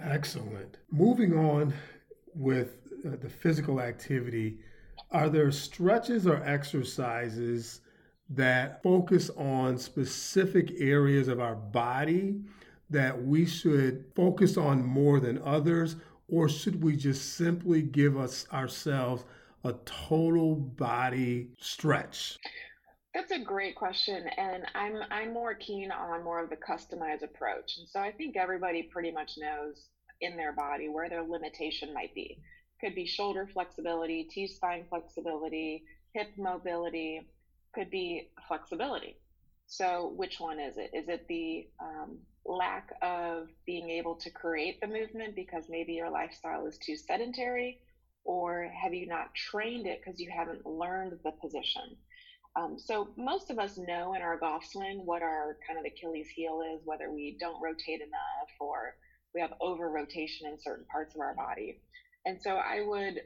Excellent. 0.00 0.78
Moving 0.90 1.36
on 1.36 1.74
with 2.34 2.78
uh, 3.04 3.10
the 3.20 3.28
physical 3.28 3.80
activity, 3.80 4.58
are 5.16 5.30
there 5.30 5.50
stretches 5.50 6.26
or 6.26 6.44
exercises 6.44 7.80
that 8.28 8.82
focus 8.82 9.30
on 9.30 9.78
specific 9.78 10.74
areas 10.78 11.26
of 11.26 11.40
our 11.40 11.54
body 11.54 12.38
that 12.90 13.24
we 13.24 13.46
should 13.46 14.04
focus 14.14 14.58
on 14.58 14.84
more 14.84 15.18
than 15.18 15.40
others? 15.42 15.96
Or 16.28 16.50
should 16.50 16.82
we 16.82 16.96
just 16.96 17.34
simply 17.34 17.80
give 17.80 18.18
us 18.18 18.46
ourselves 18.52 19.24
a 19.64 19.72
total 19.86 20.54
body 20.54 21.48
stretch? 21.58 22.36
That's 23.14 23.32
a 23.32 23.38
great 23.38 23.74
question, 23.74 24.22
and 24.36 24.64
I'm 24.74 24.96
I'm 25.10 25.32
more 25.32 25.54
keen 25.54 25.90
on 25.90 26.24
more 26.24 26.44
of 26.44 26.50
the 26.50 26.56
customized 26.56 27.22
approach. 27.22 27.78
And 27.78 27.88
so 27.88 28.00
I 28.00 28.12
think 28.12 28.36
everybody 28.36 28.82
pretty 28.82 29.12
much 29.12 29.38
knows 29.38 29.86
in 30.20 30.36
their 30.36 30.52
body 30.52 30.90
where 30.90 31.08
their 31.08 31.22
limitation 31.22 31.94
might 31.94 32.14
be. 32.14 32.38
Could 32.80 32.94
be 32.94 33.06
shoulder 33.06 33.48
flexibility, 33.52 34.24
T 34.24 34.46
spine 34.46 34.84
flexibility, 34.88 35.84
hip 36.14 36.28
mobility, 36.36 37.22
could 37.74 37.90
be 37.90 38.28
flexibility. 38.48 39.16
So, 39.66 40.12
which 40.16 40.38
one 40.38 40.60
is 40.60 40.76
it? 40.76 40.90
Is 40.94 41.08
it 41.08 41.26
the 41.28 41.66
um, 41.80 42.18
lack 42.44 42.92
of 43.02 43.48
being 43.66 43.90
able 43.90 44.14
to 44.16 44.30
create 44.30 44.80
the 44.80 44.86
movement 44.86 45.34
because 45.34 45.64
maybe 45.68 45.92
your 45.94 46.10
lifestyle 46.10 46.66
is 46.66 46.78
too 46.78 46.96
sedentary? 46.96 47.80
Or 48.24 48.70
have 48.82 48.94
you 48.94 49.06
not 49.06 49.34
trained 49.34 49.86
it 49.86 50.00
because 50.04 50.20
you 50.20 50.30
haven't 50.30 50.66
learned 50.66 51.18
the 51.24 51.32
position? 51.32 51.96
Um, 52.56 52.78
so, 52.78 53.10
most 53.16 53.50
of 53.50 53.58
us 53.58 53.76
know 53.76 54.14
in 54.14 54.22
our 54.22 54.38
golf 54.38 54.64
swing 54.64 55.02
what 55.04 55.22
our 55.22 55.58
kind 55.66 55.78
of 55.78 55.84
Achilles 55.84 56.28
heel 56.28 56.62
is, 56.74 56.80
whether 56.84 57.10
we 57.10 57.36
don't 57.38 57.62
rotate 57.62 58.00
enough 58.00 58.50
or 58.60 58.94
we 59.34 59.40
have 59.40 59.52
over 59.60 59.90
rotation 59.90 60.46
in 60.46 60.58
certain 60.58 60.86
parts 60.90 61.14
of 61.14 61.20
our 61.20 61.34
body. 61.34 61.80
And 62.26 62.38
so, 62.42 62.56
I 62.56 62.82
would 62.82 63.22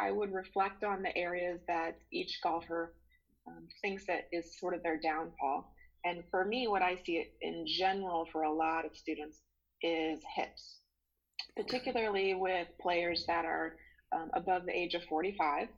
I 0.00 0.12
would 0.12 0.32
reflect 0.32 0.84
on 0.84 1.02
the 1.02 1.16
areas 1.16 1.60
that 1.68 1.96
each 2.12 2.40
golfer 2.42 2.92
um, 3.48 3.68
thinks 3.82 4.06
that 4.06 4.24
is 4.32 4.58
sort 4.58 4.74
of 4.74 4.82
their 4.82 4.98
downfall 4.98 5.66
and 6.06 6.24
for 6.30 6.44
me, 6.44 6.68
what 6.68 6.82
I 6.82 6.96
see 7.04 7.26
in 7.42 7.66
general 7.66 8.26
for 8.32 8.44
a 8.44 8.52
lot 8.52 8.84
of 8.84 8.96
students 8.96 9.42
is 9.82 10.20
hips, 10.36 10.78
particularly 11.56 12.34
with 12.34 12.68
players 12.80 13.24
that 13.26 13.44
are 13.44 13.74
um, 14.14 14.30
above 14.34 14.66
the 14.66 14.78
age 14.78 14.94
of 14.94 15.02
45, 15.04 15.68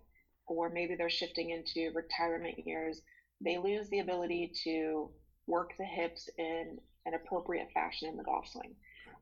or 0.46 0.68
maybe 0.68 0.96
they're 0.96 1.08
shifting 1.08 1.50
into 1.50 1.92
retirement 1.94 2.56
years. 2.66 3.00
They 3.42 3.56
lose 3.56 3.88
the 3.88 4.00
ability 4.00 4.52
to 4.64 5.10
work 5.46 5.70
the 5.78 5.86
hips 5.86 6.28
in 6.36 6.78
an 7.06 7.14
appropriate 7.14 7.68
fashion 7.72 8.08
in 8.08 8.16
the 8.18 8.24
golf 8.24 8.46
swing. 8.48 8.76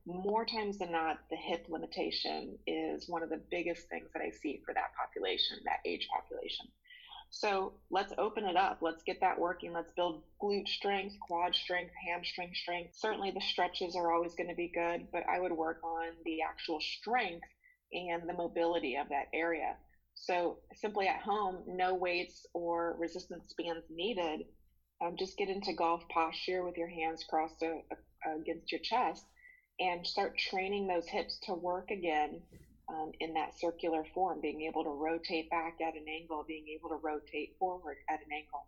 More 0.07 0.45
times 0.45 0.79
than 0.79 0.93
not, 0.93 1.19
the 1.31 1.37
hip 1.37 1.67
limitation 1.69 2.57
is 2.67 3.09
one 3.09 3.25
of 3.25 3.29
the 3.29 3.43
biggest 3.51 3.89
things 3.89 4.09
that 4.15 4.23
I 4.23 4.31
see 4.31 4.61
for 4.65 4.73
that 4.73 4.95
population, 4.97 5.59
that 5.65 5.81
age 5.85 6.07
population. 6.15 6.67
So 7.31 7.75
let's 7.91 8.13
open 8.17 8.45
it 8.47 8.57
up. 8.57 8.79
Let's 8.81 9.03
get 9.03 9.21
that 9.21 9.39
working. 9.39 9.73
Let's 9.73 9.91
build 9.97 10.23
glute 10.41 10.69
strength, 10.69 11.17
quad 11.21 11.57
strength, 11.57 11.93
hamstring 12.07 12.53
strength. 12.55 12.95
Certainly 12.95 13.33
the 13.33 13.41
stretches 13.41 13.97
are 13.97 14.13
always 14.13 14.35
going 14.35 14.49
to 14.49 14.55
be 14.55 14.71
good, 14.73 15.09
but 15.13 15.25
I 15.29 15.41
would 15.41 15.53
work 15.53 15.79
on 15.83 16.13
the 16.25 16.41
actual 16.43 16.79
strength 16.81 17.49
and 17.93 18.29
the 18.29 18.33
mobility 18.33 18.97
of 18.97 19.09
that 19.09 19.27
area. 19.35 19.77
So 20.15 20.59
simply 20.75 21.09
at 21.09 21.21
home, 21.21 21.65
no 21.67 21.95
weights 21.95 22.47
or 22.55 22.97
resistance 22.99 23.53
bands 23.59 23.87
needed. 23.91 24.47
Um, 25.05 25.17
just 25.19 25.37
get 25.37 25.49
into 25.49 25.73
golf 25.73 26.03
posture 26.09 26.65
with 26.65 26.77
your 26.79 26.89
hands 26.89 27.25
crossed 27.29 27.63
uh, 27.63 27.79
uh, 28.27 28.39
against 28.41 28.71
your 28.71 28.81
chest 28.83 29.25
and 29.81 30.07
start 30.07 30.37
training 30.37 30.87
those 30.87 31.07
hips 31.07 31.39
to 31.43 31.55
work 31.55 31.91
again 31.91 32.41
um, 32.89 33.11
in 33.21 33.35
that 33.35 33.59
circular 33.59 34.05
form, 34.15 34.41
being 34.41 34.63
able 34.63 34.85
to 34.85 34.91
rotate 34.91 35.51
back 35.51 35.75
at 35.81 35.95
an 35.95 36.05
angle, 36.09 36.45
being 36.47 36.67
able 36.69 36.89
to 36.89 36.97
rotate 37.03 37.51
forward 37.59 37.97
at 38.09 38.21
an 38.21 38.33
angle. 38.33 38.67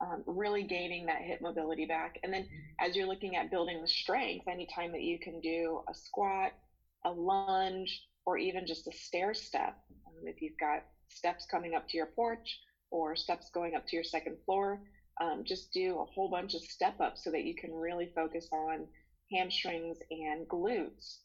Um, 0.00 0.24
really 0.26 0.64
gaining 0.64 1.06
that 1.06 1.20
hip 1.20 1.40
mobility 1.40 1.86
back. 1.86 2.18
And 2.24 2.32
then 2.32 2.48
as 2.80 2.96
you're 2.96 3.06
looking 3.06 3.36
at 3.36 3.52
building 3.52 3.80
the 3.80 3.86
strength, 3.86 4.48
anytime 4.48 4.90
that 4.92 5.02
you 5.02 5.18
can 5.20 5.40
do 5.40 5.82
a 5.88 5.94
squat, 5.94 6.50
a 7.04 7.10
lunge, 7.10 8.02
or 8.26 8.36
even 8.36 8.66
just 8.66 8.88
a 8.88 8.92
stair 8.92 9.32
step, 9.32 9.76
um, 10.06 10.26
if 10.26 10.42
you've 10.42 10.58
got 10.58 10.82
steps 11.08 11.46
coming 11.48 11.74
up 11.74 11.86
to 11.88 11.96
your 11.96 12.06
porch 12.06 12.58
or 12.90 13.14
steps 13.14 13.50
going 13.50 13.76
up 13.76 13.86
to 13.86 13.96
your 13.96 14.04
second 14.04 14.36
floor, 14.44 14.80
um, 15.20 15.44
just 15.44 15.72
do 15.72 16.00
a 16.00 16.04
whole 16.04 16.28
bunch 16.28 16.54
of 16.54 16.62
step 16.62 17.00
ups 17.00 17.22
so 17.22 17.30
that 17.30 17.44
you 17.44 17.54
can 17.54 17.72
really 17.72 18.10
focus 18.14 18.48
on 18.52 18.88
hamstrings 19.32 19.98
and 20.10 20.46
glutes 20.48 21.18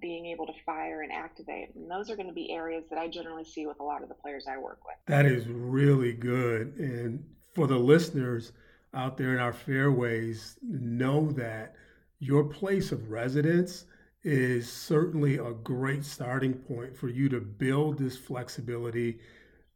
being 0.00 0.26
able 0.26 0.46
to 0.46 0.52
fire 0.64 1.02
and 1.02 1.12
activate. 1.12 1.74
And 1.74 1.90
those 1.90 2.10
are 2.10 2.16
going 2.16 2.28
to 2.28 2.34
be 2.34 2.50
areas 2.50 2.84
that 2.90 2.98
I 2.98 3.08
generally 3.08 3.44
see 3.44 3.66
with 3.66 3.80
a 3.80 3.84
lot 3.84 4.02
of 4.02 4.08
the 4.08 4.14
players 4.14 4.46
I 4.48 4.56
work 4.56 4.80
with. 4.84 4.94
That 5.06 5.26
is 5.26 5.46
really 5.48 6.12
good. 6.12 6.74
And 6.78 7.24
for 7.54 7.66
the 7.66 7.78
listeners 7.78 8.52
out 8.94 9.16
there 9.16 9.34
in 9.34 9.40
our 9.40 9.52
fairways, 9.52 10.56
know 10.62 11.30
that 11.32 11.74
your 12.20 12.44
place 12.44 12.92
of 12.92 13.10
residence 13.10 13.84
is 14.24 14.70
certainly 14.70 15.36
a 15.36 15.52
great 15.52 16.04
starting 16.04 16.54
point 16.54 16.96
for 16.96 17.08
you 17.08 17.28
to 17.28 17.40
build 17.40 17.98
this 17.98 18.16
flexibility. 18.16 19.18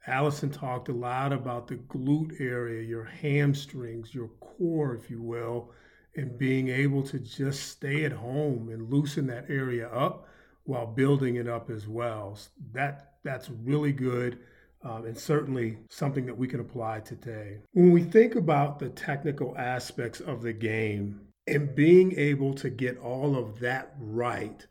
Alison 0.07 0.51
talked 0.51 0.89
a 0.89 0.93
lot 0.93 1.33
about 1.33 1.67
the 1.67 1.77
glute 1.77 2.41
area, 2.41 2.83
your 2.83 3.05
hamstrings, 3.05 4.15
your 4.15 4.29
core, 4.41 4.95
if 4.95 5.11
you 5.11 5.21
will 5.21 5.73
and 6.17 6.39
being 6.39 6.69
able 6.69 7.03
to 7.03 7.19
just 7.19 7.69
stay 7.69 8.05
at 8.05 8.13
home 8.13 8.71
and 8.71 8.91
loosen 8.91 9.27
that 9.27 9.45
area 9.49 9.89
up 9.89 10.27
while 10.65 10.87
building 10.87 11.37
it 11.37 11.47
up 11.47 11.71
as 11.71 11.87
well. 11.87 12.39
That 12.73 13.13
that's 13.23 13.51
really 13.51 13.93
good. 13.93 14.39
Um, 14.83 15.05
and 15.05 15.19
certainly 15.19 15.79
something 15.91 16.27
that 16.27 16.37
we 16.37 16.47
can 16.47 16.61
apply 16.61 17.01
today. 17.01 17.59
When 17.73 17.91
we 17.91 18.05
think 18.05 18.37
about 18.37 18.79
the 18.79 18.89
technical 18.91 19.57
aspects 19.59 20.21
of 20.21 20.43
the 20.43 20.53
game 20.53 21.21
and 21.49 21.75
being 21.75 22.17
able 22.17 22.55
to 22.55 22.71
get 22.71 22.99
all 22.99 23.37
of 23.37 23.59
that 23.61 23.95
right 23.99 24.65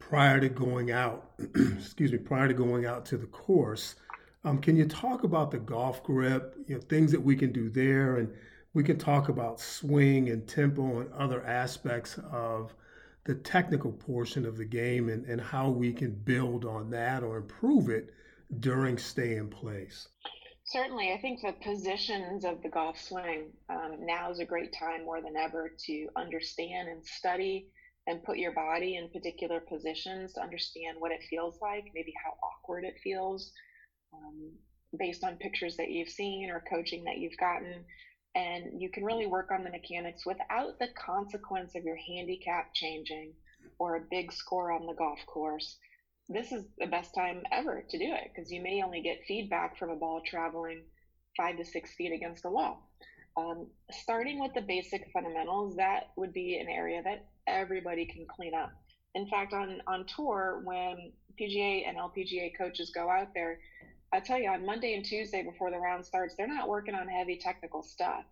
prior 0.00 0.40
to 0.40 0.48
going 0.48 0.90
out, 0.90 1.30
excuse 1.54 2.10
me, 2.10 2.18
prior 2.18 2.48
to 2.48 2.54
going 2.54 2.86
out 2.86 3.06
to 3.06 3.16
the 3.16 3.26
course, 3.26 3.94
um, 4.44 4.58
can 4.58 4.76
you 4.76 4.86
talk 4.86 5.22
about 5.22 5.52
the 5.52 5.58
golf 5.58 6.02
grip, 6.02 6.56
you 6.66 6.74
know, 6.74 6.80
things 6.80 7.12
that 7.12 7.22
we 7.22 7.36
can 7.36 7.52
do 7.52 7.68
there 7.68 8.16
and 8.16 8.32
we 8.76 8.84
can 8.84 8.98
talk 8.98 9.30
about 9.30 9.58
swing 9.58 10.28
and 10.28 10.46
tempo 10.46 11.00
and 11.00 11.10
other 11.14 11.42
aspects 11.46 12.18
of 12.30 12.74
the 13.24 13.34
technical 13.34 13.90
portion 13.90 14.44
of 14.44 14.58
the 14.58 14.66
game 14.66 15.08
and, 15.08 15.24
and 15.24 15.40
how 15.40 15.70
we 15.70 15.94
can 15.94 16.10
build 16.10 16.66
on 16.66 16.90
that 16.90 17.22
or 17.22 17.38
improve 17.38 17.88
it 17.88 18.10
during 18.60 18.98
stay 18.98 19.36
in 19.36 19.48
place. 19.48 20.08
Certainly, 20.66 21.10
I 21.10 21.18
think 21.22 21.40
the 21.40 21.54
positions 21.64 22.44
of 22.44 22.62
the 22.62 22.68
golf 22.68 23.00
swing 23.00 23.46
um, 23.70 23.96
now 24.00 24.30
is 24.30 24.40
a 24.40 24.44
great 24.44 24.74
time 24.78 25.06
more 25.06 25.22
than 25.22 25.38
ever 25.38 25.72
to 25.86 26.08
understand 26.14 26.90
and 26.90 27.02
study 27.02 27.68
and 28.06 28.22
put 28.24 28.36
your 28.36 28.52
body 28.52 28.96
in 28.96 29.08
particular 29.08 29.60
positions 29.60 30.34
to 30.34 30.42
understand 30.42 30.98
what 30.98 31.12
it 31.12 31.24
feels 31.30 31.56
like, 31.62 31.84
maybe 31.94 32.12
how 32.22 32.32
awkward 32.46 32.84
it 32.84 32.96
feels, 33.02 33.52
um, 34.12 34.52
based 34.98 35.24
on 35.24 35.36
pictures 35.36 35.78
that 35.78 35.90
you've 35.90 36.10
seen 36.10 36.50
or 36.50 36.62
coaching 36.68 37.04
that 37.04 37.16
you've 37.16 37.38
gotten 37.38 37.82
and 38.36 38.80
you 38.80 38.90
can 38.90 39.02
really 39.02 39.26
work 39.26 39.50
on 39.50 39.64
the 39.64 39.70
mechanics 39.70 40.26
without 40.26 40.78
the 40.78 40.88
consequence 40.94 41.74
of 41.74 41.84
your 41.84 41.96
handicap 41.96 42.66
changing 42.74 43.32
or 43.78 43.96
a 43.96 44.06
big 44.10 44.30
score 44.30 44.70
on 44.70 44.86
the 44.86 44.92
golf 44.92 45.18
course. 45.26 45.76
this 46.28 46.52
is 46.52 46.64
the 46.78 46.86
best 46.86 47.14
time 47.14 47.42
ever 47.52 47.82
to 47.88 47.98
do 47.98 48.04
it 48.04 48.30
because 48.34 48.50
you 48.50 48.60
may 48.60 48.82
only 48.82 49.00
get 49.00 49.16
feedback 49.26 49.78
from 49.78 49.90
a 49.90 49.96
ball 49.96 50.20
traveling 50.26 50.84
five 51.36 51.56
to 51.56 51.64
six 51.64 51.94
feet 51.94 52.12
against 52.12 52.44
a 52.44 52.50
wall. 52.50 52.82
Um, 53.36 53.66
starting 53.90 54.40
with 54.40 54.52
the 54.54 54.62
basic 54.62 55.06
fundamentals, 55.12 55.76
that 55.76 56.04
would 56.16 56.32
be 56.32 56.58
an 56.58 56.68
area 56.68 57.02
that 57.02 57.26
everybody 57.46 58.06
can 58.06 58.26
clean 58.34 58.54
up. 58.54 58.70
In 59.14 59.26
fact, 59.28 59.52
on, 59.52 59.80
on 59.86 60.04
tour, 60.14 60.62
when 60.64 61.12
PGA 61.40 61.86
and 61.86 61.96
LPGA 61.96 62.52
coaches 62.56 62.90
go 62.94 63.08
out 63.08 63.28
there, 63.34 63.58
I 64.12 64.20
tell 64.20 64.38
you, 64.38 64.50
on 64.50 64.64
Monday 64.64 64.94
and 64.94 65.04
Tuesday 65.04 65.42
before 65.42 65.70
the 65.70 65.78
round 65.78 66.04
starts, 66.04 66.34
they're 66.36 66.46
not 66.46 66.68
working 66.68 66.94
on 66.94 67.08
heavy 67.08 67.38
technical 67.38 67.82
stuff. 67.82 68.24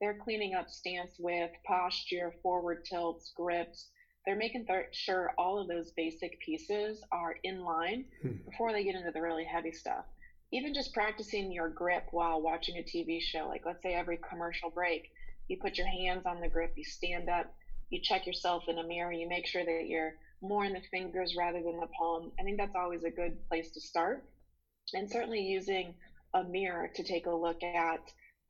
They're 0.00 0.18
cleaning 0.22 0.54
up 0.54 0.68
stance 0.70 1.12
width, 1.18 1.54
posture, 1.66 2.34
forward 2.42 2.84
tilts, 2.84 3.32
grips. 3.36 3.88
They're 4.26 4.36
making 4.36 4.66
th- 4.66 4.86
sure 4.92 5.32
all 5.38 5.60
of 5.60 5.68
those 5.68 5.92
basic 5.96 6.38
pieces 6.40 7.02
are 7.12 7.36
in 7.42 7.60
line 7.60 8.04
hmm. 8.20 8.36
before 8.48 8.72
they 8.72 8.84
get 8.84 8.94
into 8.94 9.10
the 9.10 9.20
really 9.20 9.44
heavy 9.44 9.72
stuff 9.72 10.04
even 10.52 10.74
just 10.74 10.92
practicing 10.92 11.50
your 11.50 11.70
grip 11.70 12.06
while 12.10 12.42
watching 12.42 12.76
a 12.76 12.82
TV 12.82 13.20
show, 13.20 13.48
like 13.48 13.62
let's 13.64 13.82
say 13.82 13.94
every 13.94 14.18
commercial 14.28 14.70
break, 14.70 15.10
you 15.48 15.56
put 15.60 15.78
your 15.78 15.86
hands 15.86 16.26
on 16.26 16.40
the 16.40 16.48
grip, 16.48 16.74
you 16.76 16.84
stand 16.84 17.28
up, 17.28 17.52
you 17.88 18.00
check 18.02 18.26
yourself 18.26 18.64
in 18.68 18.78
a 18.78 18.86
mirror, 18.86 19.12
you 19.12 19.28
make 19.28 19.46
sure 19.46 19.64
that 19.64 19.86
you're 19.86 20.12
more 20.42 20.64
in 20.64 20.74
the 20.74 20.82
fingers 20.90 21.34
rather 21.36 21.62
than 21.62 21.80
the 21.80 21.88
palm. 21.98 22.32
I 22.38 22.42
think 22.42 22.58
that's 22.58 22.76
always 22.76 23.02
a 23.04 23.10
good 23.10 23.36
place 23.48 23.70
to 23.72 23.80
start. 23.80 24.24
And 24.94 25.10
certainly 25.10 25.40
using 25.40 25.94
a 26.34 26.44
mirror 26.44 26.90
to 26.94 27.02
take 27.02 27.26
a 27.26 27.34
look 27.34 27.62
at 27.62 28.00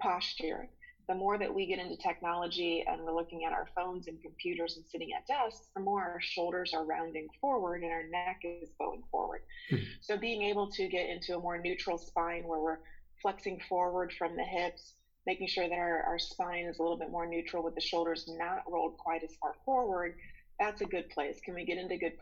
posture 0.00 0.68
the 1.08 1.14
more 1.14 1.36
that 1.38 1.52
we 1.52 1.66
get 1.66 1.78
into 1.78 1.96
technology 1.96 2.84
and 2.86 3.02
we're 3.02 3.14
looking 3.14 3.44
at 3.44 3.52
our 3.52 3.68
phones 3.74 4.06
and 4.06 4.20
computers 4.22 4.76
and 4.76 4.86
sitting 4.86 5.10
at 5.12 5.26
desks, 5.26 5.68
the 5.74 5.82
more 5.82 6.00
our 6.00 6.20
shoulders 6.20 6.72
are 6.74 6.84
rounding 6.84 7.28
forward 7.40 7.82
and 7.82 7.92
our 7.92 8.04
neck 8.04 8.40
is 8.44 8.70
bowing 8.78 9.02
forward. 9.10 9.40
Mm-hmm. 9.70 9.84
So 10.00 10.16
being 10.16 10.42
able 10.42 10.70
to 10.70 10.88
get 10.88 11.08
into 11.08 11.36
a 11.36 11.40
more 11.40 11.58
neutral 11.58 11.98
spine 11.98 12.44
where 12.46 12.60
we're 12.60 12.78
flexing 13.20 13.60
forward 13.68 14.12
from 14.16 14.36
the 14.36 14.44
hips, 14.44 14.94
making 15.26 15.48
sure 15.48 15.68
that 15.68 15.74
our, 15.74 16.02
our 16.02 16.18
spine 16.18 16.64
is 16.64 16.78
a 16.78 16.82
little 16.82 16.98
bit 16.98 17.10
more 17.10 17.26
neutral 17.26 17.64
with 17.64 17.74
the 17.74 17.80
shoulders 17.80 18.24
not 18.38 18.62
rolled 18.70 18.96
quite 18.96 19.22
as 19.24 19.34
far 19.40 19.54
forward, 19.64 20.14
that's 20.60 20.82
a 20.82 20.86
good 20.86 21.08
place. 21.10 21.40
Can 21.44 21.54
we 21.54 21.64
get 21.64 21.78
into 21.78 21.96
good 21.96 22.14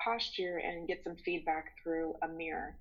posture 0.00 0.58
and 0.58 0.86
get 0.86 1.02
some 1.02 1.16
feedback 1.16 1.72
through 1.82 2.14
a 2.22 2.28
mirror? 2.28 2.76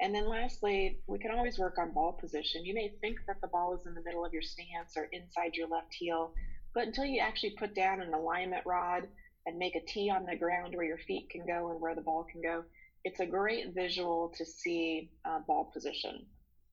And 0.00 0.14
then 0.14 0.28
lastly, 0.28 0.98
we 1.06 1.18
can 1.18 1.30
always 1.30 1.58
work 1.58 1.78
on 1.78 1.92
ball 1.92 2.12
position. 2.20 2.64
You 2.66 2.74
may 2.74 2.92
think 3.00 3.18
that 3.26 3.40
the 3.40 3.48
ball 3.48 3.74
is 3.74 3.86
in 3.86 3.94
the 3.94 4.02
middle 4.04 4.24
of 4.24 4.32
your 4.32 4.42
stance 4.42 4.96
or 4.96 5.08
inside 5.10 5.54
your 5.54 5.68
left 5.68 5.94
heel, 5.98 6.32
but 6.74 6.84
until 6.84 7.06
you 7.06 7.20
actually 7.20 7.54
put 7.58 7.74
down 7.74 8.02
an 8.02 8.12
alignment 8.12 8.66
rod 8.66 9.08
and 9.46 9.58
make 9.58 9.74
a 9.74 9.80
tee 9.80 10.10
on 10.10 10.26
the 10.26 10.36
ground 10.36 10.74
where 10.74 10.84
your 10.84 10.98
feet 10.98 11.30
can 11.30 11.46
go 11.46 11.70
and 11.70 11.80
where 11.80 11.94
the 11.94 12.02
ball 12.02 12.26
can 12.30 12.42
go, 12.42 12.64
it's 13.04 13.20
a 13.20 13.26
great 13.26 13.72
visual 13.74 14.32
to 14.36 14.44
see 14.44 15.08
uh, 15.24 15.38
ball 15.46 15.70
position. 15.72 16.26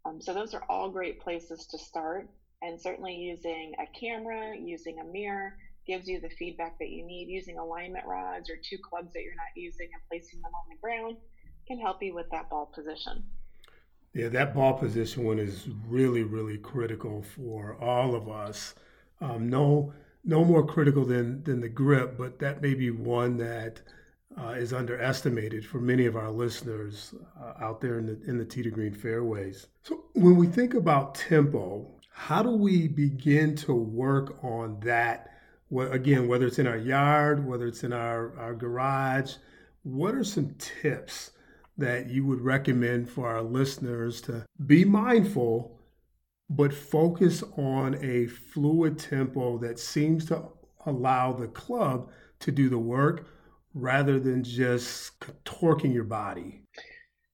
Um, 0.06 0.20
so 0.20 0.34
those 0.34 0.54
are 0.54 0.64
all 0.68 0.90
great 0.90 1.22
places 1.22 1.66
to 1.68 1.78
start. 1.78 2.28
And 2.62 2.82
certainly 2.82 3.14
using 3.14 3.74
a 3.80 3.88
camera, 3.98 4.54
using 4.58 5.00
a 5.00 5.06
mirror, 5.06 5.56
gives 5.88 6.08
you 6.08 6.20
the 6.20 6.30
feedback 6.30 6.78
that 6.80 6.90
you 6.90 7.06
need. 7.06 7.28
Using 7.30 7.58
alignment 7.58 8.06
rods 8.06 8.50
or 8.50 8.56
two 8.56 8.78
clubs 8.90 9.14
that 9.14 9.22
you're 9.22 9.36
not 9.36 9.56
using 9.56 9.88
and 9.94 10.02
placing 10.10 10.42
them 10.42 10.52
on 10.56 10.70
the 10.70 10.80
ground 10.82 11.18
can 11.68 11.80
help 11.80 12.02
you 12.02 12.14
with 12.14 12.30
that 12.32 12.50
ball 12.50 12.72
position. 12.74 13.24
Yeah, 14.14 14.30
that 14.30 14.54
ball 14.54 14.74
position 14.74 15.24
one 15.24 15.40
is 15.40 15.68
really, 15.88 16.24
really 16.24 16.58
critical 16.58 17.24
for 17.24 17.76
all 17.82 18.14
of 18.14 18.30
us. 18.30 18.76
Um, 19.22 19.50
no, 19.50 19.94
no 20.24 20.46
more 20.46 20.66
critical 20.66 21.06
than 21.06 21.44
than 21.44 21.62
the 21.62 21.70
grip, 21.70 22.18
but 22.18 22.40
that 22.40 22.62
may 22.62 22.74
be 22.76 22.92
one 22.92 23.38
that 23.38 23.82
uh, 24.40 24.50
is 24.50 24.74
underestimated 24.74 25.66
for 25.66 25.80
many 25.80 26.06
of 26.06 26.16
our 26.16 26.32
listeners 26.32 27.14
uh, 27.42 27.54
out 27.64 27.82
there 27.82 27.98
in 27.98 28.06
the 28.06 28.20
in 28.28 28.38
the 28.38 28.46
tee 28.46 28.70
green 28.70 28.94
fairways. 28.94 29.68
So 29.84 30.06
when 30.14 30.38
we 30.38 30.48
think 30.48 30.74
about 30.76 31.16
tempo, 31.16 31.90
how 32.12 32.44
do 32.44 32.52
we 32.52 32.88
begin 32.88 33.56
to 33.58 33.74
work 33.74 34.44
on 34.44 34.80
that? 34.82 35.30
Well, 35.70 35.92
again, 35.92 36.28
whether 36.28 36.46
it's 36.46 36.60
in 36.60 36.68
our 36.68 36.78
yard, 36.78 37.46
whether 37.46 37.66
it's 37.66 37.84
in 37.84 37.92
our, 37.92 38.38
our 38.38 38.54
garage, 38.54 39.36
what 39.82 40.14
are 40.14 40.24
some 40.24 40.54
tips 40.60 41.32
that 41.78 42.10
you 42.10 42.26
would 42.26 42.42
recommend 42.42 43.10
for 43.10 43.28
our 43.28 43.42
listeners 43.42 44.22
to 44.22 44.46
be 44.66 44.86
mindful, 44.86 45.80
but 46.50 46.74
focus 46.74 47.44
on 47.58 47.98
a 48.04 48.28
fluid 48.28 49.00
tempo 49.00 49.58
that 49.58 49.80
seems 49.80 50.26
to 50.26 50.44
allow 50.86 51.34
the 51.34 51.48
club 51.48 52.10
to 52.40 52.52
do 52.52 52.70
the 52.70 52.78
work 52.78 53.28
rather 53.74 54.20
than 54.20 54.44
just 54.44 55.20
torquing 55.46 55.94
your 55.94 56.04
body? 56.04 56.62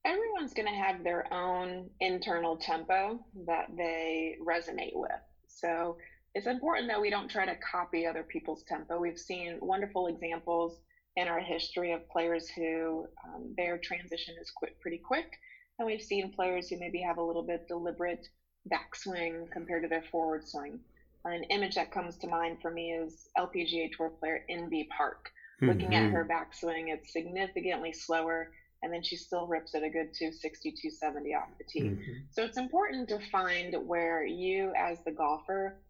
Everyone's 0.05 0.53
going 0.53 0.67
to 0.67 0.73
have 0.73 1.03
their 1.03 1.31
own 1.33 1.89
internal 1.99 2.55
tempo 2.55 3.19
that 3.45 3.67
they 3.75 4.37
resonate 4.45 4.95
with. 4.95 5.11
So 5.47 5.97
it's 6.33 6.47
important 6.47 6.87
that 6.87 7.01
we 7.01 7.09
don't 7.09 7.29
try 7.29 7.45
to 7.45 7.55
copy 7.55 8.05
other 8.05 8.23
people's 8.23 8.63
tempo. 8.63 8.99
We've 8.99 9.19
seen 9.19 9.57
wonderful 9.61 10.07
examples 10.07 10.79
in 11.19 11.27
our 11.27 11.39
history 11.39 11.91
of 11.91 12.07
players 12.09 12.47
who 12.47 13.05
um, 13.25 13.53
their 13.57 13.77
transition 13.77 14.35
is 14.41 14.49
quick, 14.51 14.79
pretty 14.79 14.97
quick. 14.97 15.37
And 15.77 15.85
we've 15.85 16.01
seen 16.01 16.31
players 16.31 16.69
who 16.69 16.79
maybe 16.79 17.01
have 17.01 17.17
a 17.17 17.23
little 17.23 17.43
bit 17.43 17.67
deliberate 17.67 18.25
backswing 18.71 19.51
compared 19.51 19.83
to 19.83 19.89
their 19.89 20.03
forward 20.11 20.47
swing. 20.47 20.79
An 21.25 21.43
image 21.45 21.75
that 21.75 21.91
comes 21.91 22.17
to 22.19 22.27
mind 22.27 22.59
for 22.61 22.71
me 22.71 22.93
is 22.93 23.27
LPGA 23.37 23.91
Tour 23.95 24.11
player 24.19 24.45
Inbee 24.49 24.87
Park. 24.89 25.29
Mm-hmm. 25.61 25.67
Looking 25.67 25.95
at 25.95 26.09
her 26.11 26.25
backswing, 26.25 26.85
it's 26.87 27.11
significantly 27.11 27.91
slower, 27.91 28.51
and 28.81 28.93
then 28.93 29.03
she 29.03 29.17
still 29.17 29.45
rips 29.45 29.75
it 29.75 29.83
a 29.83 29.89
good 29.89 30.13
260, 30.17 30.71
270 30.71 31.35
off 31.35 31.49
the 31.57 31.65
tee. 31.65 31.89
Mm-hmm. 31.89 32.11
So 32.31 32.43
it's 32.43 32.57
important 32.57 33.09
to 33.09 33.19
find 33.29 33.75
where 33.85 34.25
you, 34.25 34.71
as 34.77 34.99
the 35.05 35.11
golfer, 35.11 35.81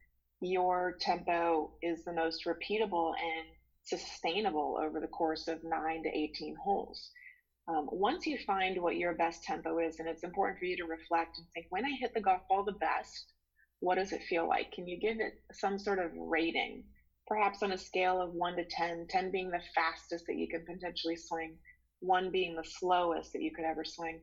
your 0.41 0.97
tempo 0.99 1.71
is 1.83 2.03
the 2.03 2.13
most 2.13 2.45
repeatable 2.45 3.09
and 3.09 3.47
sustainable 3.89 4.77
over 4.81 4.99
the 4.99 5.07
course 5.07 5.47
of 5.47 5.63
nine 5.63 6.03
to 6.03 6.17
18 6.17 6.55
holes. 6.63 7.09
Um, 7.67 7.87
once 7.91 8.25
you 8.25 8.37
find 8.47 8.81
what 8.81 8.95
your 8.95 9.13
best 9.13 9.43
tempo 9.43 9.77
is, 9.79 9.99
and 9.99 10.07
it's 10.07 10.23
important 10.23 10.57
for 10.57 10.65
you 10.65 10.75
to 10.77 10.85
reflect 10.85 11.37
and 11.37 11.47
think, 11.53 11.67
when 11.69 11.85
I 11.85 11.91
hit 11.99 12.11
the 12.13 12.21
golf 12.21 12.41
ball 12.49 12.63
the 12.63 12.71
best, 12.73 13.33
what 13.79 13.95
does 13.95 14.11
it 14.11 14.23
feel 14.23 14.47
like? 14.47 14.71
Can 14.71 14.87
you 14.87 14.97
give 14.99 15.19
it 15.19 15.33
some 15.53 15.77
sort 15.77 15.99
of 15.99 16.11
rating? 16.15 16.83
Perhaps 17.27 17.61
on 17.61 17.71
a 17.71 17.77
scale 17.77 18.21
of 18.21 18.33
1 18.33 18.55
to 18.55 18.63
10, 18.69 19.05
10 19.09 19.31
being 19.31 19.51
the 19.51 19.61
fastest 19.75 20.25
that 20.27 20.35
you 20.35 20.47
can 20.47 20.65
potentially 20.65 21.15
swing, 21.15 21.57
1 21.99 22.31
being 22.31 22.55
the 22.55 22.63
slowest 22.63 23.31
that 23.33 23.43
you 23.43 23.51
could 23.51 23.65
ever 23.65 23.83
swing. 23.85 24.19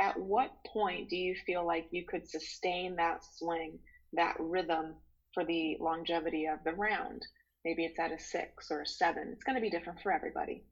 At 0.00 0.18
what 0.18 0.50
point 0.72 1.08
do 1.08 1.16
you 1.16 1.34
feel 1.46 1.64
like 1.64 1.86
you 1.90 2.04
could 2.06 2.28
sustain 2.28 2.96
that 2.96 3.18
swing, 3.36 3.78
that 4.12 4.34
rhythm 4.38 4.96
for 5.34 5.44
the 5.44 5.76
longevity 5.80 6.46
of 6.46 6.58
the 6.64 6.72
round? 6.72 7.22
Maybe 7.64 7.84
it's 7.84 7.98
at 7.98 8.12
a 8.12 8.18
six 8.18 8.70
or 8.70 8.82
a 8.82 8.86
seven. 8.86 9.30
It's 9.32 9.44
going 9.44 9.56
to 9.56 9.62
be 9.62 9.70
different 9.70 10.00
for 10.02 10.12
everybody. 10.12 10.64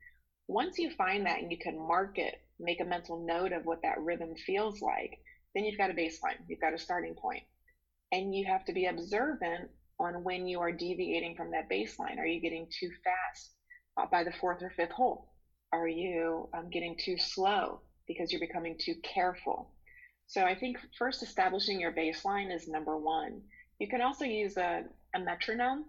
Once 0.49 0.79
you 0.79 0.91
find 0.91 1.27
that 1.27 1.41
and 1.41 1.51
you 1.51 1.59
can 1.59 1.79
mark 1.79 2.19
it, 2.19 2.37
make 2.61 2.81
a 2.81 2.85
mental 2.85 3.25
note 3.27 3.53
of 3.53 3.65
what 3.65 3.83
that 3.83 4.01
rhythm 4.01 4.35
feels 4.35 4.81
like, 4.81 5.19
then 5.55 5.65
you've 5.65 5.79
got 5.79 5.91
a 5.91 5.95
baseline, 5.95 6.39
you've 6.49 6.61
got 6.61 6.75
a 6.75 6.79
starting 6.79 7.15
point. 7.15 7.43
And 8.13 8.35
you 8.35 8.47
have 8.47 8.65
to 8.67 8.73
be 8.73 8.87
observant 8.87 9.71
on 9.99 10.23
when 10.23 10.47
you 10.47 10.61
are 10.61 10.73
deviating 10.73 11.35
from 11.37 11.51
that 11.51 11.69
baseline. 11.69 12.19
Are 12.19 12.27
you 12.27 12.41
getting 12.41 12.69
too 12.79 12.91
fast 13.03 13.51
uh, 13.97 14.07
by 14.11 14.23
the 14.23 14.33
fourth 14.41 14.63
or 14.63 14.71
fifth 14.77 14.93
hole? 14.93 15.33
Are 15.73 15.89
you 15.89 16.49
um, 16.57 16.71
getting 16.71 16.97
too 16.97 17.17
slow 17.19 17.81
because 18.07 18.31
you're 18.31 18.41
becoming 18.41 18.77
too 18.79 18.95
careful? 19.03 19.73
So 20.29 20.43
I 20.43 20.55
think 20.55 20.79
first 20.99 21.23
establishing 21.23 21.81
your 21.81 21.93
baseline 21.93 22.55
is 22.55 22.69
number 22.69 22.97
one. 22.97 23.43
You 23.79 23.89
can 23.89 24.01
also 24.01 24.25
use 24.25 24.57
a, 24.57 24.85
a 25.15 25.19
metronome 25.19 25.87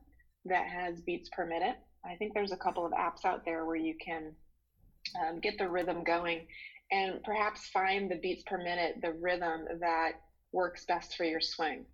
that 0.49 0.67
has 0.67 1.01
beats 1.01 1.29
per 1.29 1.45
minute. 1.45 1.75
I 2.05 2.15
think 2.15 2.33
there's 2.33 2.51
a 2.51 2.57
couple 2.57 2.85
of 2.85 2.91
apps 2.93 3.25
out 3.25 3.43
there 3.45 3.65
where 3.65 3.75
you 3.75 3.95
can 4.03 4.33
um, 5.21 5.39
get 5.39 5.57
the 5.57 5.69
rhythm 5.69 6.03
going 6.03 6.47
and 6.91 7.21
perhaps 7.23 7.67
find 7.67 8.09
the 8.09 8.19
beats 8.19 8.43
per 8.47 8.57
minute, 8.57 8.95
the 9.01 9.13
rhythm 9.13 9.65
that 9.81 10.11
works 10.53 10.85
best 10.85 11.15
for 11.15 11.25
your 11.25 11.41
swing 11.41 11.85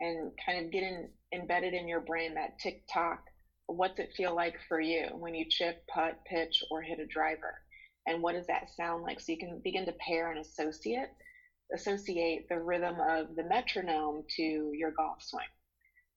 and 0.00 0.32
kind 0.44 0.64
of 0.64 0.72
get 0.72 0.82
in, 0.82 1.08
embedded 1.32 1.74
in 1.74 1.86
your 1.86 2.00
brain 2.00 2.34
that 2.34 2.58
tick 2.58 2.82
tock. 2.92 3.22
What's 3.66 4.00
it 4.00 4.10
feel 4.16 4.34
like 4.34 4.56
for 4.68 4.80
you 4.80 5.06
when 5.12 5.34
you 5.34 5.44
chip, 5.48 5.86
putt, 5.86 6.18
pitch, 6.26 6.62
or 6.70 6.82
hit 6.82 6.98
a 6.98 7.06
driver? 7.06 7.54
And 8.06 8.22
what 8.22 8.34
does 8.34 8.46
that 8.48 8.70
sound 8.76 9.02
like? 9.02 9.20
So 9.20 9.32
you 9.32 9.38
can 9.38 9.60
begin 9.62 9.86
to 9.86 9.92
pair 9.92 10.30
and 10.30 10.40
associate 10.40 11.08
associate 11.72 12.48
the 12.48 12.58
rhythm 12.58 12.96
of 13.00 13.36
the 13.36 13.44
metronome 13.44 14.24
to 14.36 14.72
your 14.74 14.90
golf 14.90 15.22
swing. 15.22 15.46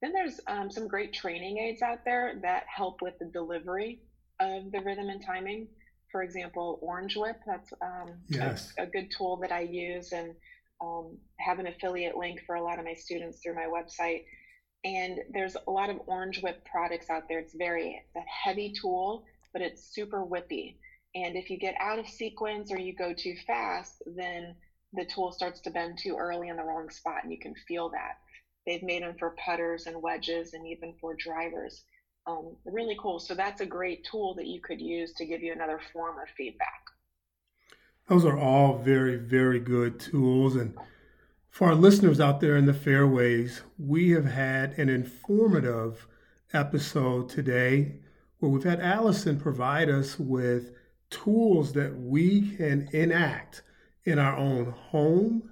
Then 0.03 0.11
there's 0.11 0.41
um, 0.47 0.69
some 0.69 0.89
great 0.89 1.13
training 1.13 1.59
aids 1.59 1.81
out 1.81 2.03
there 2.03 2.37
that 2.41 2.65
help 2.67 3.01
with 3.01 3.17
the 3.19 3.25
delivery 3.25 4.01
of 4.41 4.69
the 4.73 4.81
rhythm 4.81 5.07
and 5.07 5.23
timing. 5.25 5.69
For 6.11 6.23
example, 6.23 6.77
Orange 6.81 7.15
Whip, 7.15 7.37
that's 7.47 7.71
um, 7.81 8.15
yes. 8.27 8.73
a, 8.77 8.83
a, 8.83 8.85
good 8.85 9.09
tool 9.17 9.37
that 9.37 9.53
I 9.53 9.61
use 9.61 10.11
and 10.11 10.35
um, 10.81 11.17
have 11.39 11.59
an 11.59 11.67
affiliate 11.67 12.17
link 12.17 12.41
for 12.45 12.55
a 12.55 12.61
lot 12.61 12.79
of 12.79 12.85
my 12.85 12.95
students 12.95 13.39
through 13.39 13.55
my 13.55 13.67
website. 13.67 14.25
And 14.83 15.19
there's 15.31 15.55
a 15.67 15.71
lot 15.71 15.89
of 15.89 16.01
Orange 16.05 16.43
Whip 16.43 16.65
products 16.69 17.09
out 17.09 17.29
there. 17.29 17.39
It's 17.39 17.55
very 17.55 18.03
it's 18.05 18.15
a 18.17 18.49
heavy 18.49 18.73
tool, 18.73 19.23
but 19.53 19.61
it's 19.61 19.95
super 19.95 20.25
whippy. 20.25 20.75
And 21.15 21.37
if 21.37 21.49
you 21.49 21.57
get 21.57 21.75
out 21.79 21.97
of 21.97 22.09
sequence 22.09 22.73
or 22.73 22.77
you 22.77 22.93
go 22.93 23.13
too 23.13 23.35
fast, 23.47 24.03
then 24.05 24.53
the 24.91 25.05
tool 25.05 25.31
starts 25.31 25.61
to 25.61 25.71
bend 25.71 25.97
too 25.97 26.17
early 26.19 26.49
in 26.49 26.57
the 26.57 26.63
wrong 26.63 26.89
spot, 26.89 27.23
and 27.23 27.31
you 27.31 27.39
can 27.39 27.55
feel 27.69 27.89
that. 27.91 28.17
They've 28.65 28.83
made 28.83 29.03
them 29.03 29.15
for 29.17 29.35
putters 29.43 29.87
and 29.87 30.01
wedges 30.01 30.53
and 30.53 30.65
even 30.67 30.93
for 30.99 31.15
drivers. 31.15 31.83
Um, 32.25 32.55
really 32.65 32.97
cool. 32.99 33.19
So 33.19 33.35
that's 33.35 33.61
a 33.61 33.65
great 33.65 34.05
tool 34.09 34.33
that 34.35 34.47
you 34.47 34.61
could 34.61 34.79
use 34.79 35.13
to 35.13 35.25
give 35.25 35.41
you 35.41 35.51
another 35.51 35.79
form 35.91 36.17
of 36.17 36.29
feedback. 36.37 36.83
Those 38.07 38.25
are 38.25 38.37
all 38.37 38.77
very, 38.77 39.15
very 39.17 39.59
good 39.59 39.99
tools. 39.99 40.55
And 40.55 40.75
for 41.49 41.67
our 41.67 41.75
listeners 41.75 42.19
out 42.19 42.39
there 42.39 42.55
in 42.55 42.65
the 42.65 42.73
fairways, 42.73 43.61
we 43.77 44.11
have 44.11 44.25
had 44.25 44.77
an 44.77 44.89
informative 44.89 46.07
episode 46.53 47.29
today 47.29 47.99
where 48.39 48.51
we've 48.51 48.63
had 48.63 48.79
Alison 48.79 49.39
provide 49.39 49.89
us 49.89 50.19
with 50.19 50.71
tools 51.09 51.73
that 51.73 51.97
we 51.97 52.55
can 52.55 52.89
enact 52.91 53.61
in 54.03 54.19
our 54.19 54.35
own 54.35 54.71
home, 54.71 55.49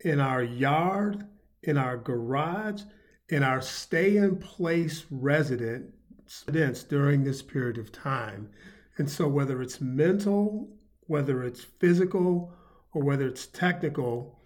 in 0.00 0.20
our 0.20 0.42
yard, 0.42 1.26
in 1.62 1.76
our 1.76 1.96
garage, 1.96 2.82
in 3.28 3.42
our 3.42 3.60
stay 3.60 4.16
in 4.16 4.36
place 4.36 5.04
residence 5.10 6.84
during 6.84 7.24
this 7.24 7.42
period 7.42 7.78
of 7.78 7.92
time. 7.92 8.48
And 8.96 9.08
so, 9.08 9.28
whether 9.28 9.62
it's 9.62 9.80
mental, 9.80 10.68
whether 11.06 11.42
it's 11.42 11.64
physical, 11.64 12.52
or 12.92 13.02
whether 13.02 13.26
it's 13.26 13.46
technical, 13.46 14.38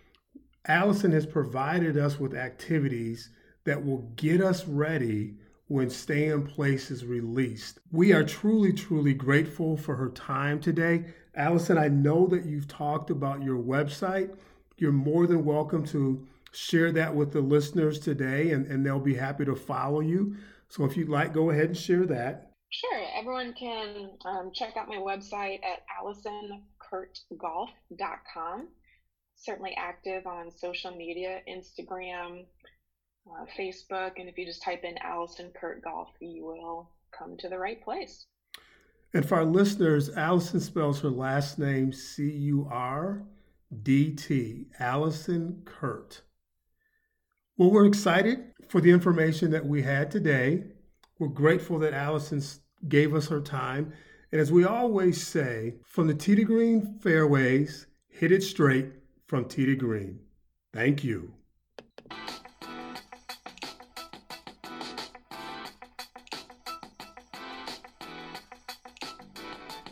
Alison 0.67 1.13
has 1.13 1.27
provided 1.27 1.97
us 1.97 2.21
with 2.21 2.35
activities 2.35 3.31
that 3.65 3.85
will 3.85 4.11
get 4.17 4.41
us 4.41 4.67
ready 4.67 5.35
when 5.69 5.89
stay 5.89 6.27
in 6.27 6.47
place 6.47 6.91
is 6.91 7.05
released. 7.05 7.79
We 7.91 8.13
are 8.13 8.25
truly, 8.25 8.73
truly 8.73 9.15
grateful 9.15 9.77
for 9.77 9.97
her 9.97 10.11
time 10.11 10.61
today. 10.61 11.07
Alison, 11.35 11.79
I 11.79 11.89
know 11.89 12.27
that 12.27 12.45
you've 12.45 12.69
talked 12.69 13.11
about 13.11 13.43
your 13.43 13.63
website. 13.63 14.37
You're 14.77 14.93
more 14.93 15.27
than 15.27 15.45
welcome 15.45 15.85
to 15.87 16.27
share 16.53 16.93
that 16.93 17.15
with 17.15 17.33
the 17.33 17.41
listeners 17.41 17.99
today, 17.99 18.53
and, 18.53 18.67
and 18.67 18.85
they'll 18.85 19.01
be 19.01 19.15
happy 19.15 19.45
to 19.45 19.57
follow 19.57 20.01
you. 20.01 20.37
So 20.69 20.85
if 20.85 20.97
you'd 20.97 21.09
like, 21.09 21.33
go 21.33 21.51
ahead 21.51 21.67
and 21.67 21.77
share 21.77 22.07
that. 22.07 22.53
Sure. 22.71 23.03
Everyone 23.15 23.53
can 23.53 24.13
um, 24.25 24.51
check 24.55 24.79
out 24.79 24.89
my 24.89 24.97
website 24.97 25.61
at 25.63 25.83
alisoncurdtgolf.com. 26.03 28.69
Certainly 29.37 29.75
active 29.77 30.27
on 30.27 30.51
social 30.51 30.97
media, 30.97 31.43
Instagram, 31.49 32.47
uh, 33.31 33.45
Facebook, 33.59 34.13
and 34.19 34.29
if 34.29 34.37
you 34.39 34.47
just 34.47 34.63
type 34.63 34.85
in 34.85 34.97
Alison 34.99 35.51
Curdt 35.59 35.83
Golf, 35.83 36.09
you 36.21 36.45
will 36.45 36.91
come 37.17 37.37
to 37.39 37.49
the 37.49 37.59
right 37.59 37.83
place. 37.83 38.27
And 39.15 39.29
for 39.29 39.37
our 39.37 39.45
listeners, 39.45 40.11
Alison 40.11 40.61
spells 40.61 41.01
her 41.03 41.11
last 41.11 41.59
name 41.59 41.93
C 41.93 42.31
U 42.31 42.67
R 42.71 43.23
D 43.83 44.15
T, 44.15 44.69
Alison 44.79 45.61
Curdt. 45.67 46.23
Well, 47.63 47.71
we're 47.71 47.87
excited 47.87 48.41
for 48.67 48.81
the 48.81 48.91
information 48.91 49.53
that 49.53 49.65
we 49.65 49.83
had 49.83 50.11
today. 50.11 50.65
We're 51.21 51.29
grateful 51.29 51.79
that 51.79 51.95
Alison 51.95 52.43
gave 52.89 53.15
us 53.15 53.29
her 53.29 53.41
time. 53.41 53.93
And 54.33 54.41
as 54.41 54.51
we 54.51 54.65
always 54.65 55.25
say, 55.25 55.75
from 55.85 56.09
the 56.09 56.15
to 56.15 56.43
green 56.43 56.99
fairways, 56.99 57.87
hit 58.09 58.33
it 58.33 58.43
straight 58.43 58.89
from 59.29 59.45
to 59.45 59.77
green. 59.77 60.19
Thank 60.73 61.05
you. 61.05 61.35